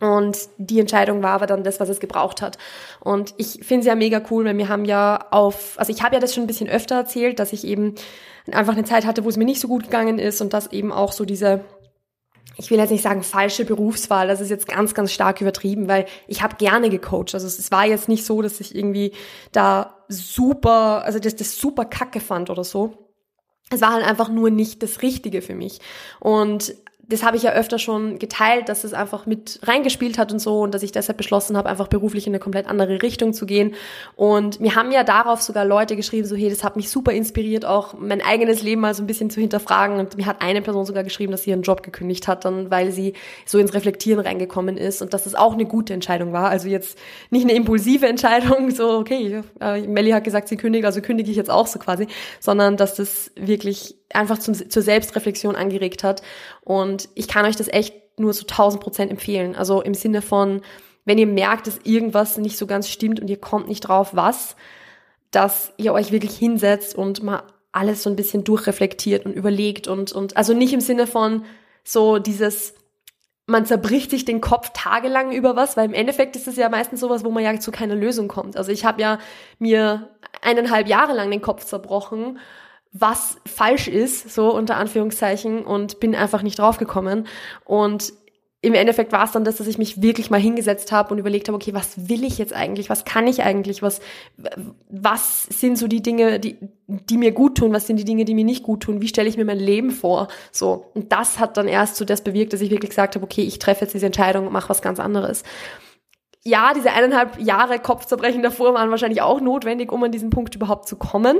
Und 0.00 0.38
die 0.58 0.78
Entscheidung 0.80 1.22
war 1.22 1.32
aber 1.32 1.46
dann 1.46 1.64
das, 1.64 1.80
was 1.80 1.88
es 1.88 2.00
gebraucht 2.00 2.42
hat. 2.42 2.58
Und 3.00 3.34
ich 3.38 3.60
finde 3.62 3.80
es 3.80 3.86
ja 3.86 3.94
mega 3.94 4.20
cool, 4.30 4.44
weil 4.44 4.58
wir 4.58 4.68
haben 4.68 4.84
ja 4.84 5.26
auf, 5.30 5.74
also 5.78 5.90
ich 5.90 6.02
habe 6.02 6.14
ja 6.14 6.20
das 6.20 6.34
schon 6.34 6.44
ein 6.44 6.48
bisschen 6.48 6.68
öfter 6.68 6.96
erzählt, 6.96 7.38
dass 7.38 7.52
ich 7.52 7.64
eben 7.64 7.94
einfach 8.52 8.74
eine 8.74 8.84
Zeit 8.84 9.06
hatte, 9.06 9.24
wo 9.24 9.28
es 9.28 9.36
mir 9.36 9.46
nicht 9.46 9.60
so 9.60 9.68
gut 9.68 9.84
gegangen 9.84 10.18
ist 10.18 10.40
und 10.40 10.52
dass 10.52 10.70
eben 10.72 10.92
auch 10.92 11.12
so 11.12 11.24
diese 11.24 11.64
ich 12.58 12.70
will 12.70 12.78
jetzt 12.78 12.90
nicht 12.90 13.02
sagen 13.02 13.22
falsche 13.22 13.64
Berufswahl, 13.64 14.28
das 14.28 14.40
ist 14.40 14.50
jetzt 14.50 14.66
ganz, 14.66 14.94
ganz 14.94 15.12
stark 15.12 15.40
übertrieben, 15.40 15.88
weil 15.88 16.06
ich 16.26 16.42
habe 16.42 16.56
gerne 16.56 16.88
gecoacht. 16.88 17.34
Also 17.34 17.46
es 17.46 17.70
war 17.70 17.86
jetzt 17.86 18.08
nicht 18.08 18.24
so, 18.24 18.40
dass 18.40 18.60
ich 18.60 18.74
irgendwie 18.74 19.12
da 19.52 20.04
super, 20.08 21.04
also 21.04 21.18
das, 21.18 21.36
das 21.36 21.58
super 21.58 21.84
kacke 21.84 22.20
fand 22.20 22.48
oder 22.48 22.64
so. 22.64 23.12
Es 23.70 23.80
war 23.80 23.92
halt 23.92 24.06
einfach 24.06 24.28
nur 24.30 24.50
nicht 24.50 24.82
das 24.82 25.02
Richtige 25.02 25.42
für 25.42 25.54
mich. 25.54 25.80
Und 26.20 26.74
das 27.08 27.22
habe 27.22 27.36
ich 27.36 27.44
ja 27.44 27.52
öfter 27.52 27.78
schon 27.78 28.18
geteilt, 28.18 28.68
dass 28.68 28.82
es 28.82 28.92
einfach 28.92 29.26
mit 29.26 29.60
reingespielt 29.62 30.18
hat 30.18 30.32
und 30.32 30.40
so 30.40 30.62
und 30.62 30.74
dass 30.74 30.82
ich 30.82 30.90
deshalb 30.90 31.16
beschlossen 31.16 31.56
habe, 31.56 31.68
einfach 31.68 31.86
beruflich 31.86 32.26
in 32.26 32.32
eine 32.32 32.40
komplett 32.40 32.66
andere 32.66 33.00
Richtung 33.00 33.32
zu 33.32 33.46
gehen. 33.46 33.74
Und 34.16 34.60
mir 34.60 34.74
haben 34.74 34.90
ja 34.90 35.04
darauf 35.04 35.40
sogar 35.40 35.64
Leute 35.64 35.94
geschrieben, 35.94 36.26
so 36.26 36.34
hey, 36.34 36.50
das 36.50 36.64
hat 36.64 36.74
mich 36.74 36.90
super 36.90 37.12
inspiriert, 37.12 37.64
auch 37.64 37.94
mein 37.94 38.22
eigenes 38.22 38.62
Leben 38.62 38.80
mal 38.80 38.92
so 38.92 39.04
ein 39.04 39.06
bisschen 39.06 39.30
zu 39.30 39.40
hinterfragen. 39.40 40.00
Und 40.00 40.16
mir 40.16 40.26
hat 40.26 40.42
eine 40.42 40.62
Person 40.62 40.84
sogar 40.84 41.04
geschrieben, 41.04 41.30
dass 41.30 41.44
sie 41.44 41.50
ihren 41.50 41.62
Job 41.62 41.84
gekündigt 41.84 42.26
hat, 42.26 42.44
dann 42.44 42.72
weil 42.72 42.90
sie 42.90 43.12
so 43.44 43.58
ins 43.58 43.72
Reflektieren 43.72 44.18
reingekommen 44.18 44.76
ist 44.76 45.00
und 45.00 45.14
dass 45.14 45.24
das 45.24 45.36
auch 45.36 45.52
eine 45.52 45.64
gute 45.64 45.94
Entscheidung 45.94 46.32
war. 46.32 46.48
Also 46.48 46.68
jetzt 46.68 46.98
nicht 47.30 47.44
eine 47.44 47.54
impulsive 47.54 48.06
Entscheidung, 48.08 48.72
so 48.72 48.98
okay, 48.98 49.42
äh, 49.60 49.86
Melly 49.86 50.10
hat 50.10 50.24
gesagt, 50.24 50.48
sie 50.48 50.56
kündigt, 50.56 50.84
also 50.84 51.00
kündige 51.00 51.30
ich 51.30 51.36
jetzt 51.36 51.50
auch 51.50 51.68
so 51.68 51.78
quasi, 51.78 52.08
sondern 52.40 52.76
dass 52.76 52.96
das 52.96 53.30
wirklich 53.36 53.96
einfach 54.12 54.38
zum, 54.38 54.54
zur 54.54 54.82
Selbstreflexion 54.82 55.56
angeregt 55.56 56.04
hat. 56.04 56.22
Und 56.62 57.08
ich 57.14 57.28
kann 57.28 57.44
euch 57.44 57.56
das 57.56 57.68
echt 57.68 57.94
nur 58.18 58.32
zu 58.32 58.42
1000 58.42 58.82
Prozent 58.82 59.10
empfehlen. 59.10 59.54
Also 59.56 59.82
im 59.82 59.94
Sinne 59.94 60.22
von, 60.22 60.62
wenn 61.04 61.18
ihr 61.18 61.26
merkt, 61.26 61.66
dass 61.66 61.80
irgendwas 61.84 62.38
nicht 62.38 62.56
so 62.56 62.66
ganz 62.66 62.88
stimmt 62.88 63.20
und 63.20 63.28
ihr 63.28 63.40
kommt 63.40 63.68
nicht 63.68 63.82
drauf, 63.82 64.10
was, 64.12 64.56
dass 65.30 65.72
ihr 65.76 65.92
euch 65.92 66.12
wirklich 66.12 66.36
hinsetzt 66.36 66.94
und 66.94 67.22
mal 67.22 67.42
alles 67.72 68.02
so 68.02 68.10
ein 68.10 68.16
bisschen 68.16 68.42
durchreflektiert 68.42 69.26
und 69.26 69.32
überlegt 69.32 69.86
und, 69.86 70.12
und, 70.12 70.36
also 70.36 70.54
nicht 70.54 70.72
im 70.72 70.80
Sinne 70.80 71.06
von 71.06 71.44
so 71.84 72.18
dieses, 72.18 72.74
man 73.44 73.66
zerbricht 73.66 74.10
sich 74.10 74.24
den 74.24 74.40
Kopf 74.40 74.70
tagelang 74.72 75.30
über 75.30 75.56
was, 75.56 75.76
weil 75.76 75.84
im 75.84 75.92
Endeffekt 75.92 76.36
ist 76.36 76.48
es 76.48 76.56
ja 76.56 76.70
meistens 76.70 77.00
sowas, 77.00 77.22
wo 77.22 77.30
man 77.30 77.44
ja 77.44 77.60
zu 77.60 77.70
keiner 77.70 77.94
Lösung 77.94 78.28
kommt. 78.28 78.56
Also 78.56 78.72
ich 78.72 78.84
habe 78.86 79.02
ja 79.02 79.18
mir 79.58 80.08
eineinhalb 80.40 80.88
Jahre 80.88 81.12
lang 81.12 81.30
den 81.30 81.42
Kopf 81.42 81.64
zerbrochen 81.64 82.38
was 83.00 83.36
falsch 83.46 83.88
ist, 83.88 84.34
so 84.34 84.54
unter 84.54 84.76
Anführungszeichen, 84.76 85.64
und 85.64 86.00
bin 86.00 86.14
einfach 86.14 86.42
nicht 86.42 86.58
draufgekommen. 86.58 87.26
Und 87.64 88.12
im 88.62 88.74
Endeffekt 88.74 89.12
war 89.12 89.24
es 89.24 89.32
dann 89.32 89.44
das, 89.44 89.58
dass 89.58 89.66
ich 89.66 89.78
mich 89.78 90.02
wirklich 90.02 90.30
mal 90.30 90.40
hingesetzt 90.40 90.90
habe 90.90 91.12
und 91.12 91.18
überlegt 91.18 91.46
habe, 91.46 91.54
okay, 91.54 91.74
was 91.74 92.08
will 92.08 92.24
ich 92.24 92.38
jetzt 92.38 92.52
eigentlich? 92.52 92.90
Was 92.90 93.04
kann 93.04 93.26
ich 93.26 93.42
eigentlich? 93.42 93.82
Was, 93.82 94.00
was 94.88 95.44
sind 95.44 95.78
so 95.78 95.86
die 95.86 96.02
Dinge, 96.02 96.40
die, 96.40 96.56
die 96.88 97.18
mir 97.18 97.32
gut 97.32 97.58
tun? 97.58 97.72
Was 97.72 97.86
sind 97.86 97.98
die 97.98 98.04
Dinge, 98.04 98.24
die 98.24 98.34
mir 98.34 98.44
nicht 98.44 98.64
gut 98.64 98.80
tun? 98.80 99.00
Wie 99.00 99.08
stelle 99.08 99.28
ich 99.28 99.36
mir 99.36 99.44
mein 99.44 99.60
Leben 99.60 99.90
vor? 99.90 100.28
So. 100.50 100.90
Und 100.94 101.12
das 101.12 101.38
hat 101.38 101.56
dann 101.58 101.68
erst 101.68 101.96
so 101.96 102.04
das 102.04 102.24
bewirkt, 102.24 102.54
dass 102.54 102.60
ich 102.60 102.70
wirklich 102.70 102.90
gesagt 102.90 103.14
habe, 103.14 103.24
okay, 103.24 103.42
ich 103.42 103.58
treffe 103.58 103.84
jetzt 103.84 103.94
diese 103.94 104.06
Entscheidung 104.06 104.46
und 104.46 104.52
mache 104.52 104.70
was 104.70 104.82
ganz 104.82 104.98
anderes. 104.98 105.44
Ja, 106.42 106.72
diese 106.74 106.92
eineinhalb 106.92 107.38
Jahre 107.38 107.78
Kopfzerbrechen 107.78 108.42
davor 108.42 108.74
waren 108.74 108.90
wahrscheinlich 108.90 109.20
auch 109.20 109.40
notwendig, 109.40 109.92
um 109.92 110.02
an 110.02 110.12
diesen 110.12 110.30
Punkt 110.30 110.54
überhaupt 110.54 110.88
zu 110.88 110.96
kommen. 110.96 111.38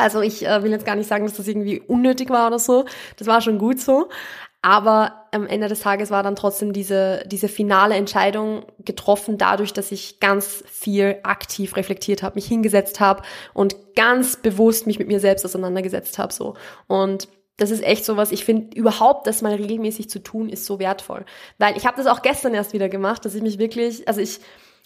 Also 0.00 0.20
ich 0.20 0.46
äh, 0.46 0.62
will 0.62 0.70
jetzt 0.70 0.86
gar 0.86 0.96
nicht 0.96 1.08
sagen, 1.08 1.24
dass 1.24 1.36
das 1.36 1.48
irgendwie 1.48 1.80
unnötig 1.80 2.30
war 2.30 2.46
oder 2.46 2.58
so. 2.58 2.84
Das 3.16 3.26
war 3.26 3.40
schon 3.40 3.58
gut 3.58 3.80
so. 3.80 4.08
Aber 4.62 5.26
am 5.32 5.46
Ende 5.46 5.68
des 5.68 5.80
Tages 5.80 6.10
war 6.10 6.22
dann 6.22 6.36
trotzdem 6.36 6.74
diese, 6.74 7.22
diese 7.26 7.48
finale 7.48 7.94
Entscheidung 7.94 8.66
getroffen 8.84 9.38
dadurch, 9.38 9.72
dass 9.72 9.90
ich 9.90 10.20
ganz 10.20 10.62
viel 10.70 11.18
aktiv 11.22 11.76
reflektiert 11.76 12.22
habe, 12.22 12.34
mich 12.34 12.46
hingesetzt 12.46 13.00
habe 13.00 13.22
und 13.54 13.94
ganz 13.96 14.36
bewusst 14.36 14.86
mich 14.86 14.98
mit 14.98 15.08
mir 15.08 15.18
selbst 15.18 15.46
auseinandergesetzt 15.46 16.18
habe. 16.18 16.32
So. 16.34 16.56
Und 16.88 17.28
das 17.56 17.70
ist 17.70 17.82
echt 17.82 18.04
so 18.04 18.18
was, 18.18 18.32
ich 18.32 18.44
finde 18.44 18.76
überhaupt, 18.76 19.26
das 19.26 19.40
mal 19.40 19.54
regelmäßig 19.54 20.10
zu 20.10 20.18
tun, 20.18 20.50
ist 20.50 20.66
so 20.66 20.78
wertvoll. 20.78 21.24
Weil 21.56 21.76
ich 21.76 21.86
habe 21.86 21.96
das 21.96 22.06
auch 22.06 22.20
gestern 22.20 22.52
erst 22.52 22.74
wieder 22.74 22.90
gemacht, 22.90 23.24
dass 23.24 23.34
ich 23.34 23.42
mich 23.42 23.58
wirklich, 23.58 24.08
also 24.08 24.20
ich 24.20 24.40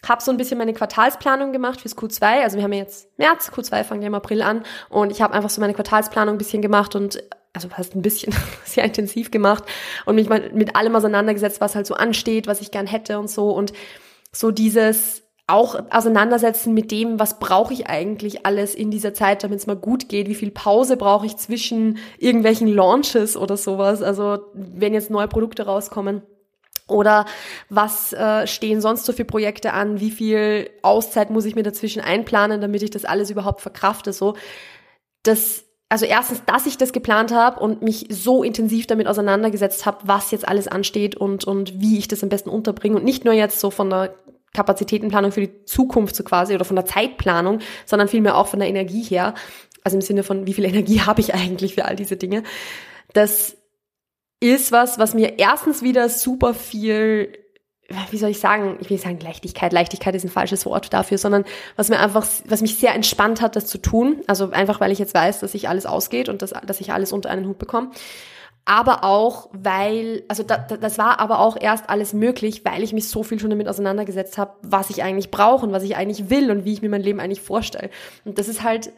habe 0.09 0.23
so 0.23 0.31
ein 0.31 0.37
bisschen 0.37 0.59
meine 0.59 0.73
Quartalsplanung 0.73 1.53
gemacht 1.53 1.81
fürs 1.81 1.97
Q2. 1.97 2.43
Also 2.43 2.57
wir 2.57 2.65
haben 2.65 2.73
ja 2.73 2.81
jetzt 2.81 3.09
März, 3.19 3.51
Q2 3.55 3.85
fängt 3.85 4.03
ja 4.03 4.09
im 4.09 4.15
April 4.15 4.43
an. 4.43 4.63
Und 4.89 5.11
ich 5.11 5.23
habe 5.23 5.35
einfach 5.35 5.51
so 5.51 5.61
meine 5.61 5.75
Quartalsplanung 5.75 6.35
ein 6.35 6.39
bisschen 6.39 6.63
gemacht 6.63 6.95
und 6.95 7.23
also 7.53 7.69
fast 7.69 7.95
ein 7.95 8.03
bisschen 8.03 8.35
sehr 8.65 8.85
intensiv 8.85 9.31
gemacht 9.31 9.65
und 10.07 10.17
mich 10.17 10.29
mal 10.29 10.51
mit 10.53 10.77
allem 10.77 10.97
auseinandergesetzt, 10.97 11.61
was 11.61 11.75
halt 11.75 11.87
so 11.87 11.95
ansteht, 11.95 12.47
was 12.47 12.61
ich 12.61 12.71
gern 12.71 12.87
hätte 12.87 13.19
und 13.19 13.31
so. 13.31 13.51
Und 13.51 13.73
so 14.33 14.51
dieses 14.51 15.23
auch 15.47 15.79
auseinandersetzen 15.91 16.73
mit 16.73 16.91
dem, 16.91 17.21
was 17.21 17.39
brauche 17.39 17.75
ich 17.75 17.87
eigentlich 17.87 18.47
alles 18.47 18.75
in 18.75 18.91
dieser 18.91 19.13
Zeit, 19.13 19.45
damit 19.45 19.59
es 19.59 19.67
mal 19.67 19.77
gut 19.77 20.09
geht, 20.09 20.27
wie 20.29 20.35
viel 20.35 20.51
Pause 20.51 20.97
brauche 20.97 21.27
ich 21.27 21.37
zwischen 21.37 21.99
irgendwelchen 22.19 22.67
Launches 22.67 23.37
oder 23.37 23.59
sowas, 23.59 24.03
also 24.03 24.39
wenn 24.55 24.95
jetzt 24.95 25.11
neue 25.11 25.29
Produkte 25.29 25.67
rauskommen 25.67 26.23
oder 26.89 27.25
was 27.71 28.13
äh, 28.13 28.47
stehen 28.47 28.81
sonst 28.81 29.07
so 29.07 29.13
für 29.13 29.25
Projekte 29.25 29.73
an? 29.73 30.01
Wie 30.01 30.11
viel 30.11 30.71
Auszeit 30.83 31.31
muss 31.31 31.47
ich 31.47 31.55
mir 31.55 31.63
dazwischen 31.63 32.03
einplanen, 32.03 32.61
damit 32.61 32.83
ich 32.83 32.91
das 32.91 33.05
alles 33.05 33.31
überhaupt 33.31 33.63
verkrafte? 33.63 34.13
So, 34.13 34.35
das, 35.23 35.65
also 35.89 36.05
erstens, 36.05 36.43
dass 36.45 36.67
ich 36.67 36.77
das 36.77 36.93
geplant 36.93 37.33
habe 37.33 37.61
und 37.61 37.81
mich 37.81 38.07
so 38.11 38.43
intensiv 38.43 38.87
damit 38.87 39.07
auseinandergesetzt 39.07 39.87
habe, 39.87 39.99
was 40.03 40.31
jetzt 40.31 40.47
alles 40.47 40.69
ansteht 40.69 41.17
und 41.17 41.45
und 41.45 41.81
wie 41.81 41.99
ich 41.99 42.09
das 42.09 42.23
am 42.23 42.29
besten 42.29 42.51
unterbringe 42.51 42.97
und 42.97 43.05
nicht 43.05 43.25
nur 43.25 43.35
jetzt 43.35 43.61
so 43.61 43.71
von 43.71 43.89
der 43.89 44.15
Kapazitätenplanung 44.53 45.33
für 45.33 45.41
die 45.41 45.65
Zukunft 45.65 46.15
so 46.15 46.23
quasi 46.23 46.55
oder 46.55 46.65
von 46.65 46.77
der 46.77 46.85
Zeitplanung, 46.85 47.61
sondern 47.87 48.09
vielmehr 48.09 48.37
auch 48.37 48.47
von 48.47 48.61
der 48.61 48.69
Energie 48.69 49.03
her. 49.03 49.35
Also 49.83 49.97
im 49.97 50.03
Sinne 50.03 50.23
von, 50.23 50.47
wie 50.47 50.55
viel 50.55 50.65
Energie 50.65 51.01
habe 51.07 51.23
ich 51.23 51.35
eigentlich 51.35 51.75
für 51.75 51.87
all 51.87 51.97
diese 51.97 52.17
Dinge. 52.17 52.43
Das 53.15 53.57
ist 54.53 54.73
was, 54.73 54.99
was 54.99 55.15
mir 55.15 55.39
erstens 55.39 55.83
wieder 55.83 56.09
super 56.09 56.53
viel, 56.53 57.33
wie 58.11 58.19
soll 58.19 58.31
ich 58.31 58.41
sagen, 58.41 58.77
ich 58.81 58.91
will 58.91 58.97
nicht 58.97 59.05
sagen 59.05 59.21
Leichtigkeit, 59.21 59.73
Leichtigkeit 59.73 60.15
ist 60.15 60.25
ein 60.25 60.31
falsches 60.31 60.67
Wort 60.67 60.93
dafür, 60.93 61.19
sondern 61.19 61.45
was 61.77 61.89
mir 61.89 61.99
einfach, 61.99 62.27
was 62.47 62.61
mich 62.61 62.77
sehr 62.77 62.95
entspannt 62.95 63.41
hat, 63.41 63.57
das 63.57 63.67
zu 63.67 63.79
tun. 63.79 64.23
Also 64.27 64.51
einfach, 64.51 64.81
weil 64.81 64.93
ich 64.93 64.99
jetzt 64.99 65.15
weiß, 65.15 65.41
dass 65.41 65.53
sich 65.53 65.69
alles 65.69 65.87
ausgeht 65.87 66.29
und 66.29 66.43
dass, 66.43 66.53
dass 66.67 66.81
ich 66.81 66.93
alles 66.93 67.13
unter 67.13 67.31
einen 67.31 67.47
Hut 67.47 67.59
bekomme. 67.59 67.91
Aber 68.67 69.05
auch, 69.05 69.49
weil, 69.53 70.25
also 70.29 70.43
da, 70.43 70.57
das 70.57 70.97
war 70.97 71.21
aber 71.21 71.39
auch 71.39 71.57
erst 71.61 71.91
alles 71.91 72.15
möglich, 72.15 72.65
weil 72.65 72.83
ich 72.83 72.95
mich 72.95 73.09
so 73.09 73.23
viel 73.23 73.39
schon 73.39 73.51
damit 73.51 73.69
auseinandergesetzt 73.69 74.39
habe, 74.39 74.55
was 74.63 74.89
ich 74.91 75.03
eigentlich 75.03 75.31
brauche 75.31 75.67
und 75.67 75.73
was 75.73 75.83
ich 75.83 75.97
eigentlich 75.97 76.31
will 76.31 76.51
und 76.51 76.65
wie 76.65 76.73
ich 76.73 76.83
mir 76.83 76.89
mein 76.89 77.03
Leben 77.03 77.21
eigentlich 77.21 77.43
vorstelle. 77.43 77.91
Und 78.25 78.39
das 78.39 78.49
ist 78.49 78.63
halt, 78.63 78.91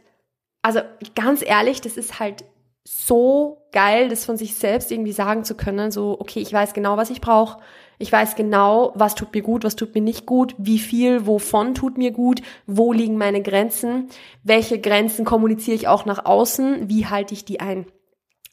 also 0.62 0.80
ganz 1.14 1.42
ehrlich, 1.44 1.80
das 1.80 1.96
ist 1.96 2.20
halt 2.20 2.44
so 2.88 3.66
geil, 3.72 4.08
das 4.08 4.24
von 4.24 4.36
sich 4.36 4.54
selbst 4.54 4.92
irgendwie 4.92 5.12
sagen 5.12 5.42
zu 5.42 5.56
können, 5.56 5.90
so, 5.90 6.16
okay, 6.20 6.38
ich 6.38 6.52
weiß 6.52 6.72
genau, 6.72 6.96
was 6.96 7.10
ich 7.10 7.20
brauche. 7.20 7.60
Ich 7.98 8.12
weiß 8.12 8.36
genau, 8.36 8.92
was 8.94 9.14
tut 9.16 9.34
mir 9.34 9.42
gut, 9.42 9.64
was 9.64 9.74
tut 9.74 9.94
mir 9.94 10.02
nicht 10.02 10.24
gut, 10.24 10.54
wie 10.56 10.78
viel, 10.78 11.26
wovon 11.26 11.74
tut 11.74 11.98
mir 11.98 12.12
gut, 12.12 12.42
wo 12.66 12.92
liegen 12.92 13.18
meine 13.18 13.42
Grenzen, 13.42 14.08
welche 14.44 14.78
Grenzen 14.78 15.24
kommuniziere 15.24 15.74
ich 15.74 15.88
auch 15.88 16.04
nach 16.04 16.26
außen, 16.26 16.88
wie 16.88 17.06
halte 17.06 17.34
ich 17.34 17.44
die 17.44 17.58
ein. 17.58 17.86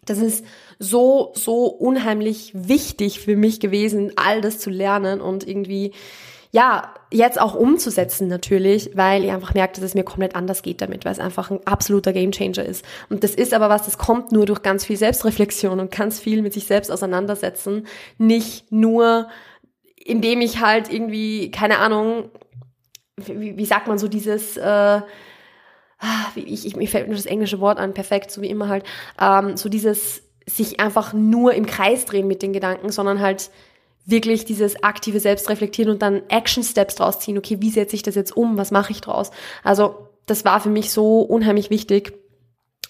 Das 0.05 0.17
ist 0.17 0.43
so, 0.79 1.31
so 1.35 1.65
unheimlich 1.65 2.51
wichtig 2.55 3.19
für 3.19 3.35
mich 3.35 3.59
gewesen, 3.59 4.13
all 4.15 4.41
das 4.41 4.57
zu 4.57 4.69
lernen 4.69 5.21
und 5.21 5.47
irgendwie 5.47 5.93
ja, 6.55 6.93
jetzt 7.11 7.41
auch 7.41 7.55
umzusetzen 7.55 8.27
natürlich, 8.27 8.91
weil 8.93 9.23
ich 9.23 9.31
einfach 9.31 9.55
merke, 9.55 9.73
dass 9.73 9.83
es 9.83 9.95
mir 9.95 10.03
komplett 10.03 10.35
anders 10.35 10.61
geht 10.61 10.81
damit, 10.81 11.03
weil 11.03 11.11
es 11.11 11.19
einfach 11.19 11.49
ein 11.49 11.65
absoluter 11.65 12.13
Gamechanger 12.13 12.63
ist. 12.63 12.85
Und 13.09 13.23
das 13.23 13.33
ist 13.33 13.55
aber 13.55 13.69
was, 13.69 13.85
das 13.85 13.97
kommt 13.97 14.31
nur 14.31 14.45
durch 14.45 14.61
ganz 14.61 14.85
viel 14.85 14.95
Selbstreflexion 14.95 15.79
und 15.79 15.89
ganz 15.89 16.19
viel 16.19 16.43
mit 16.43 16.53
sich 16.53 16.67
selbst 16.67 16.91
auseinandersetzen, 16.91 17.87
nicht 18.19 18.71
nur 18.71 19.29
indem 19.95 20.41
ich 20.41 20.59
halt 20.59 20.93
irgendwie, 20.93 21.49
keine 21.49 21.79
Ahnung, 21.79 22.29
wie, 23.17 23.57
wie 23.57 23.65
sagt 23.65 23.87
man 23.87 23.97
so 23.97 24.07
dieses, 24.07 24.55
äh, 24.55 24.61
ah, 24.61 25.03
ich, 26.35 26.67
ich, 26.67 26.75
mir 26.75 26.87
fällt 26.87 27.07
nur 27.07 27.15
das 27.15 27.25
englische 27.25 27.61
Wort 27.61 27.79
an, 27.79 27.95
perfekt, 27.95 28.29
so 28.29 28.43
wie 28.43 28.49
immer 28.49 28.67
halt, 28.67 28.85
ähm, 29.19 29.57
so 29.57 29.69
dieses 29.69 30.21
sich 30.45 30.79
einfach 30.79 31.13
nur 31.13 31.55
im 31.55 31.65
Kreis 31.65 32.05
drehen 32.05 32.27
mit 32.27 32.43
den 32.43 32.53
Gedanken, 32.53 32.91
sondern 32.91 33.21
halt 33.21 33.49
wirklich 34.05 34.45
dieses 34.45 34.83
aktive 34.83 35.19
Selbstreflektieren 35.19 35.91
und 35.91 36.01
dann 36.01 36.23
Action 36.29 36.63
Steps 36.63 36.95
draus 36.95 37.19
ziehen. 37.19 37.37
Okay, 37.37 37.57
wie 37.61 37.69
setze 37.69 37.95
ich 37.95 38.03
das 38.03 38.15
jetzt 38.15 38.35
um? 38.35 38.57
Was 38.57 38.71
mache 38.71 38.91
ich 38.91 39.01
draus? 39.01 39.31
Also 39.63 40.09
das 40.25 40.45
war 40.45 40.59
für 40.59 40.69
mich 40.69 40.91
so 40.91 41.21
unheimlich 41.21 41.69
wichtig. 41.69 42.13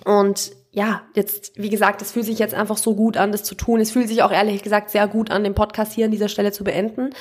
Und 0.06 0.52
ja, 0.72 1.04
jetzt, 1.16 1.52
wie 1.56 1.70
gesagt, 1.70 2.02
es 2.02 2.12
fühlt 2.12 2.26
sich 2.26 2.40
jetzt 2.40 2.56
einfach 2.56 2.78
so 2.78 2.96
gut 2.96 3.16
an, 3.16 3.32
das 3.32 3.44
zu 3.44 3.54
tun. 3.54 3.80
Es 3.80 3.92
fühlt 3.92 4.08
sich 4.08 4.24
auch 4.24 4.32
ehrlich 4.32 4.64
gesagt 4.64 4.90
sehr 4.90 5.08
gut 5.08 5.30
an, 5.30 5.44
den 5.44 5.54
Podcast 5.54 5.94
hier 5.94 6.06
an 6.06 6.12
dieser 6.12 6.30
Stelle 6.30 6.52
zu 6.52 6.64
beenden. 6.64 7.12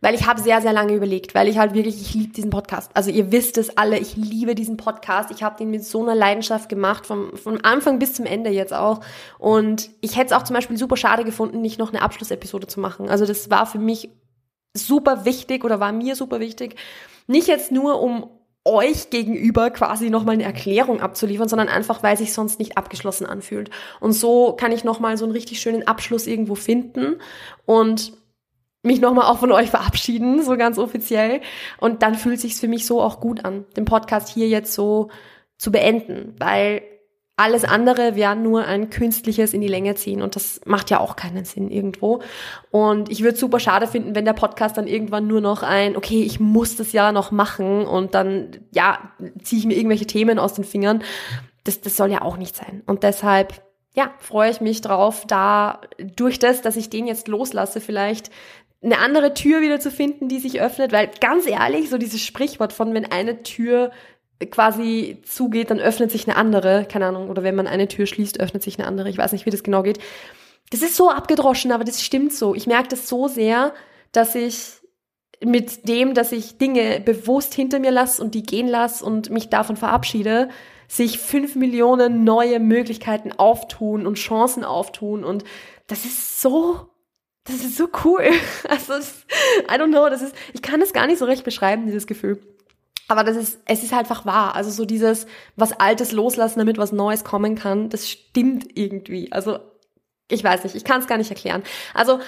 Weil 0.00 0.14
ich 0.14 0.26
habe 0.26 0.40
sehr, 0.40 0.60
sehr 0.62 0.72
lange 0.72 0.94
überlegt, 0.94 1.34
weil 1.34 1.48
ich 1.48 1.58
halt 1.58 1.74
wirklich, 1.74 2.00
ich 2.00 2.14
liebe 2.14 2.32
diesen 2.32 2.50
Podcast. 2.50 2.90
Also 2.94 3.10
ihr 3.10 3.32
wisst 3.32 3.58
es 3.58 3.76
alle, 3.76 3.98
ich 3.98 4.16
liebe 4.16 4.54
diesen 4.54 4.76
Podcast. 4.76 5.30
Ich 5.32 5.42
habe 5.42 5.56
den 5.58 5.70
mit 5.70 5.84
so 5.84 6.02
einer 6.02 6.14
Leidenschaft 6.14 6.68
gemacht, 6.68 7.04
vom, 7.04 7.36
vom 7.36 7.58
Anfang 7.62 7.98
bis 7.98 8.14
zum 8.14 8.24
Ende 8.24 8.50
jetzt 8.50 8.72
auch. 8.72 9.00
Und 9.38 9.90
ich 10.00 10.16
hätte 10.16 10.26
es 10.26 10.32
auch 10.32 10.44
zum 10.44 10.54
Beispiel 10.54 10.76
super 10.76 10.96
schade 10.96 11.24
gefunden, 11.24 11.60
nicht 11.60 11.78
noch 11.78 11.92
eine 11.92 12.02
Abschlussepisode 12.02 12.68
zu 12.68 12.78
machen. 12.78 13.08
Also 13.08 13.26
das 13.26 13.50
war 13.50 13.66
für 13.66 13.80
mich 13.80 14.10
super 14.72 15.24
wichtig 15.24 15.64
oder 15.64 15.80
war 15.80 15.92
mir 15.92 16.14
super 16.14 16.38
wichtig. 16.38 16.76
Nicht 17.26 17.48
jetzt 17.48 17.72
nur, 17.72 18.00
um 18.00 18.30
euch 18.64 19.10
gegenüber 19.10 19.70
quasi 19.70 20.10
nochmal 20.10 20.34
eine 20.34 20.44
Erklärung 20.44 21.00
abzuliefern, 21.00 21.48
sondern 21.48 21.68
einfach, 21.68 22.02
weil 22.02 22.16
sich 22.16 22.32
sonst 22.32 22.58
nicht 22.58 22.76
abgeschlossen 22.76 23.26
anfühlt. 23.26 23.70
Und 24.00 24.12
so 24.12 24.52
kann 24.52 24.72
ich 24.72 24.84
nochmal 24.84 25.16
so 25.16 25.24
einen 25.24 25.32
richtig 25.32 25.60
schönen 25.60 25.86
Abschluss 25.86 26.26
irgendwo 26.26 26.54
finden 26.54 27.16
und 27.64 28.12
mich 28.82 29.00
nochmal 29.00 29.26
auch 29.26 29.38
von 29.38 29.52
euch 29.52 29.70
verabschieden, 29.70 30.42
so 30.42 30.56
ganz 30.56 30.78
offiziell. 30.78 31.40
Und 31.78 32.02
dann 32.02 32.14
fühlt 32.14 32.40
sich's 32.40 32.60
für 32.60 32.68
mich 32.68 32.86
so 32.86 33.02
auch 33.02 33.20
gut 33.20 33.44
an, 33.44 33.64
den 33.76 33.84
Podcast 33.84 34.28
hier 34.28 34.48
jetzt 34.48 34.72
so 34.72 35.10
zu 35.56 35.72
beenden, 35.72 36.34
weil 36.38 36.82
alles 37.38 37.64
andere 37.64 38.16
wäre 38.16 38.34
nur 38.34 38.64
ein 38.64 38.90
künstliches 38.90 39.54
in 39.54 39.60
die 39.60 39.68
Länge 39.68 39.94
ziehen 39.94 40.22
und 40.22 40.34
das 40.34 40.60
macht 40.66 40.90
ja 40.90 40.98
auch 40.98 41.14
keinen 41.14 41.44
Sinn 41.44 41.70
irgendwo. 41.70 42.20
Und 42.72 43.10
ich 43.10 43.22
würde 43.22 43.38
super 43.38 43.60
schade 43.60 43.86
finden, 43.86 44.16
wenn 44.16 44.24
der 44.24 44.32
Podcast 44.32 44.76
dann 44.76 44.88
irgendwann 44.88 45.28
nur 45.28 45.40
noch 45.40 45.62
ein, 45.62 45.96
okay, 45.96 46.22
ich 46.22 46.40
muss 46.40 46.74
das 46.74 46.90
ja 46.90 47.12
noch 47.12 47.30
machen 47.30 47.86
und 47.86 48.16
dann, 48.16 48.50
ja, 48.72 49.12
ziehe 49.40 49.60
ich 49.60 49.66
mir 49.66 49.76
irgendwelche 49.76 50.06
Themen 50.06 50.40
aus 50.40 50.54
den 50.54 50.64
Fingern. 50.64 51.04
Das, 51.62 51.80
das 51.80 51.96
soll 51.96 52.10
ja 52.10 52.22
auch 52.22 52.38
nicht 52.38 52.56
sein. 52.56 52.82
Und 52.86 53.04
deshalb, 53.04 53.62
ja, 53.94 54.10
freue 54.18 54.50
ich 54.50 54.60
mich 54.60 54.80
drauf, 54.80 55.24
da 55.24 55.82
durch 56.16 56.40
das, 56.40 56.60
dass 56.60 56.74
ich 56.74 56.90
den 56.90 57.06
jetzt 57.06 57.28
loslasse, 57.28 57.80
vielleicht 57.80 58.32
eine 58.82 58.98
andere 58.98 59.34
Tür 59.34 59.60
wieder 59.60 59.80
zu 59.80 59.90
finden, 59.90 60.28
die 60.28 60.38
sich 60.38 60.60
öffnet, 60.60 60.92
weil 60.92 61.10
ganz 61.20 61.46
ehrlich, 61.46 61.90
so 61.90 61.98
dieses 61.98 62.20
Sprichwort 62.20 62.72
von, 62.72 62.94
wenn 62.94 63.10
eine 63.10 63.42
Tür 63.42 63.90
quasi 64.50 65.18
zugeht, 65.24 65.70
dann 65.70 65.80
öffnet 65.80 66.12
sich 66.12 66.28
eine 66.28 66.36
andere, 66.36 66.86
keine 66.90 67.06
Ahnung, 67.06 67.28
oder 67.28 67.42
wenn 67.42 67.56
man 67.56 67.66
eine 67.66 67.88
Tür 67.88 68.06
schließt, 68.06 68.38
öffnet 68.38 68.62
sich 68.62 68.78
eine 68.78 68.86
andere. 68.86 69.08
Ich 69.08 69.18
weiß 69.18 69.32
nicht, 69.32 69.46
wie 69.46 69.50
das 69.50 69.64
genau 69.64 69.82
geht. 69.82 69.98
Das 70.70 70.82
ist 70.82 70.96
so 70.96 71.10
abgedroschen, 71.10 71.72
aber 71.72 71.82
das 71.84 72.04
stimmt 72.04 72.32
so. 72.32 72.54
Ich 72.54 72.66
merke 72.66 72.88
das 72.88 73.08
so 73.08 73.26
sehr, 73.26 73.74
dass 74.12 74.34
ich 74.34 74.78
mit 75.44 75.88
dem, 75.88 76.14
dass 76.14 76.32
ich 76.32 76.58
Dinge 76.58 77.00
bewusst 77.00 77.54
hinter 77.54 77.78
mir 77.78 77.90
lasse 77.90 78.22
und 78.22 78.34
die 78.34 78.42
gehen 78.42 78.68
lasse 78.68 79.04
und 79.04 79.30
mich 79.30 79.48
davon 79.48 79.76
verabschiede, 79.76 80.48
sich 80.88 81.18
fünf 81.18 81.54
Millionen 81.54 82.24
neue 82.24 82.60
Möglichkeiten 82.60 83.32
auftun 83.32 84.06
und 84.06 84.16
Chancen 84.16 84.64
auftun 84.64 85.24
und 85.24 85.44
das 85.86 86.04
ist 86.04 86.40
so, 86.40 86.87
das 87.48 87.56
ist 87.64 87.76
so 87.76 87.88
cool. 88.04 88.30
Also, 88.68 88.94
I 88.94 89.74
don't 89.74 89.88
know, 89.88 90.08
das 90.08 90.22
ist, 90.22 90.34
ich 90.52 90.62
kann 90.62 90.80
es 90.80 90.92
gar 90.92 91.06
nicht 91.06 91.18
so 91.18 91.24
recht 91.24 91.44
beschreiben, 91.44 91.86
dieses 91.86 92.06
Gefühl. 92.06 92.40
Aber 93.08 93.24
das 93.24 93.36
ist, 93.36 93.60
es 93.64 93.82
ist 93.82 93.94
einfach 93.94 94.26
wahr. 94.26 94.54
Also 94.54 94.70
so 94.70 94.84
dieses, 94.84 95.26
was 95.56 95.72
Altes 95.72 96.12
loslassen, 96.12 96.58
damit 96.58 96.76
was 96.76 96.92
Neues 96.92 97.24
kommen 97.24 97.54
kann, 97.54 97.88
das 97.88 98.08
stimmt 98.08 98.76
irgendwie. 98.76 99.32
Also 99.32 99.58
ich 100.30 100.44
weiß 100.44 100.64
nicht, 100.64 100.76
ich 100.76 100.84
kann 100.84 101.00
es 101.00 101.06
gar 101.06 101.16
nicht 101.16 101.30
erklären. 101.30 101.62
Also 101.94 102.20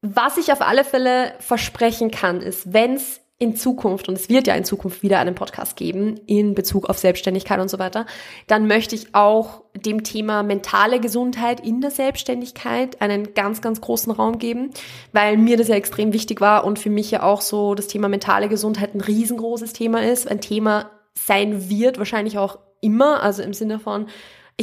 was 0.00 0.38
ich 0.38 0.50
auf 0.50 0.62
alle 0.62 0.84
Fälle 0.84 1.34
versprechen 1.38 2.10
kann, 2.10 2.40
ist, 2.40 2.72
wenn 2.72 2.94
es 2.94 3.20
in 3.42 3.56
Zukunft, 3.56 4.08
und 4.08 4.14
es 4.14 4.28
wird 4.28 4.46
ja 4.46 4.54
in 4.54 4.64
Zukunft 4.64 5.02
wieder 5.02 5.18
einen 5.18 5.34
Podcast 5.34 5.76
geben 5.76 6.20
in 6.26 6.54
Bezug 6.54 6.88
auf 6.88 6.98
Selbstständigkeit 6.98 7.58
und 7.58 7.68
so 7.68 7.80
weiter, 7.80 8.06
dann 8.46 8.68
möchte 8.68 8.94
ich 8.94 9.16
auch 9.16 9.64
dem 9.74 10.04
Thema 10.04 10.44
mentale 10.44 11.00
Gesundheit 11.00 11.58
in 11.58 11.80
der 11.80 11.90
Selbstständigkeit 11.90 13.02
einen 13.02 13.34
ganz, 13.34 13.60
ganz 13.60 13.80
großen 13.80 14.12
Raum 14.12 14.38
geben, 14.38 14.70
weil 15.10 15.36
mir 15.36 15.56
das 15.56 15.66
ja 15.66 15.74
extrem 15.74 16.12
wichtig 16.12 16.40
war 16.40 16.64
und 16.64 16.78
für 16.78 16.90
mich 16.90 17.10
ja 17.10 17.24
auch 17.24 17.40
so 17.40 17.74
das 17.74 17.88
Thema 17.88 18.08
mentale 18.08 18.48
Gesundheit 18.48 18.94
ein 18.94 19.00
riesengroßes 19.00 19.72
Thema 19.72 20.04
ist, 20.04 20.30
ein 20.30 20.40
Thema 20.40 20.92
sein 21.14 21.68
wird, 21.68 21.98
wahrscheinlich 21.98 22.38
auch 22.38 22.60
immer, 22.80 23.24
also 23.24 23.42
im 23.42 23.54
Sinne 23.54 23.80
von, 23.80 24.06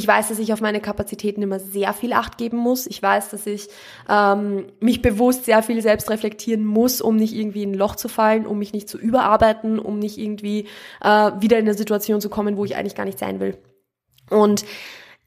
ich 0.00 0.08
weiß, 0.08 0.30
dass 0.30 0.38
ich 0.38 0.54
auf 0.54 0.62
meine 0.62 0.80
Kapazitäten 0.80 1.42
immer 1.42 1.58
sehr 1.58 1.92
viel 1.92 2.14
Acht 2.14 2.38
geben 2.38 2.56
muss. 2.56 2.86
Ich 2.86 3.02
weiß, 3.02 3.28
dass 3.28 3.46
ich 3.46 3.68
ähm, 4.08 4.64
mich 4.80 5.02
bewusst 5.02 5.44
sehr 5.44 5.62
viel 5.62 5.82
selbst 5.82 6.08
reflektieren 6.08 6.64
muss, 6.64 7.02
um 7.02 7.16
nicht 7.16 7.34
irgendwie 7.34 7.64
in 7.64 7.72
ein 7.72 7.78
Loch 7.78 7.96
zu 7.96 8.08
fallen, 8.08 8.46
um 8.46 8.58
mich 8.58 8.72
nicht 8.72 8.88
zu 8.88 8.96
überarbeiten, 8.96 9.78
um 9.78 9.98
nicht 9.98 10.16
irgendwie 10.16 10.68
äh, 11.02 11.32
wieder 11.38 11.58
in 11.58 11.66
eine 11.66 11.74
Situation 11.74 12.22
zu 12.22 12.30
kommen, 12.30 12.56
wo 12.56 12.64
ich 12.64 12.76
eigentlich 12.76 12.94
gar 12.94 13.04
nicht 13.04 13.18
sein 13.18 13.40
will. 13.40 13.58
Und 14.30 14.64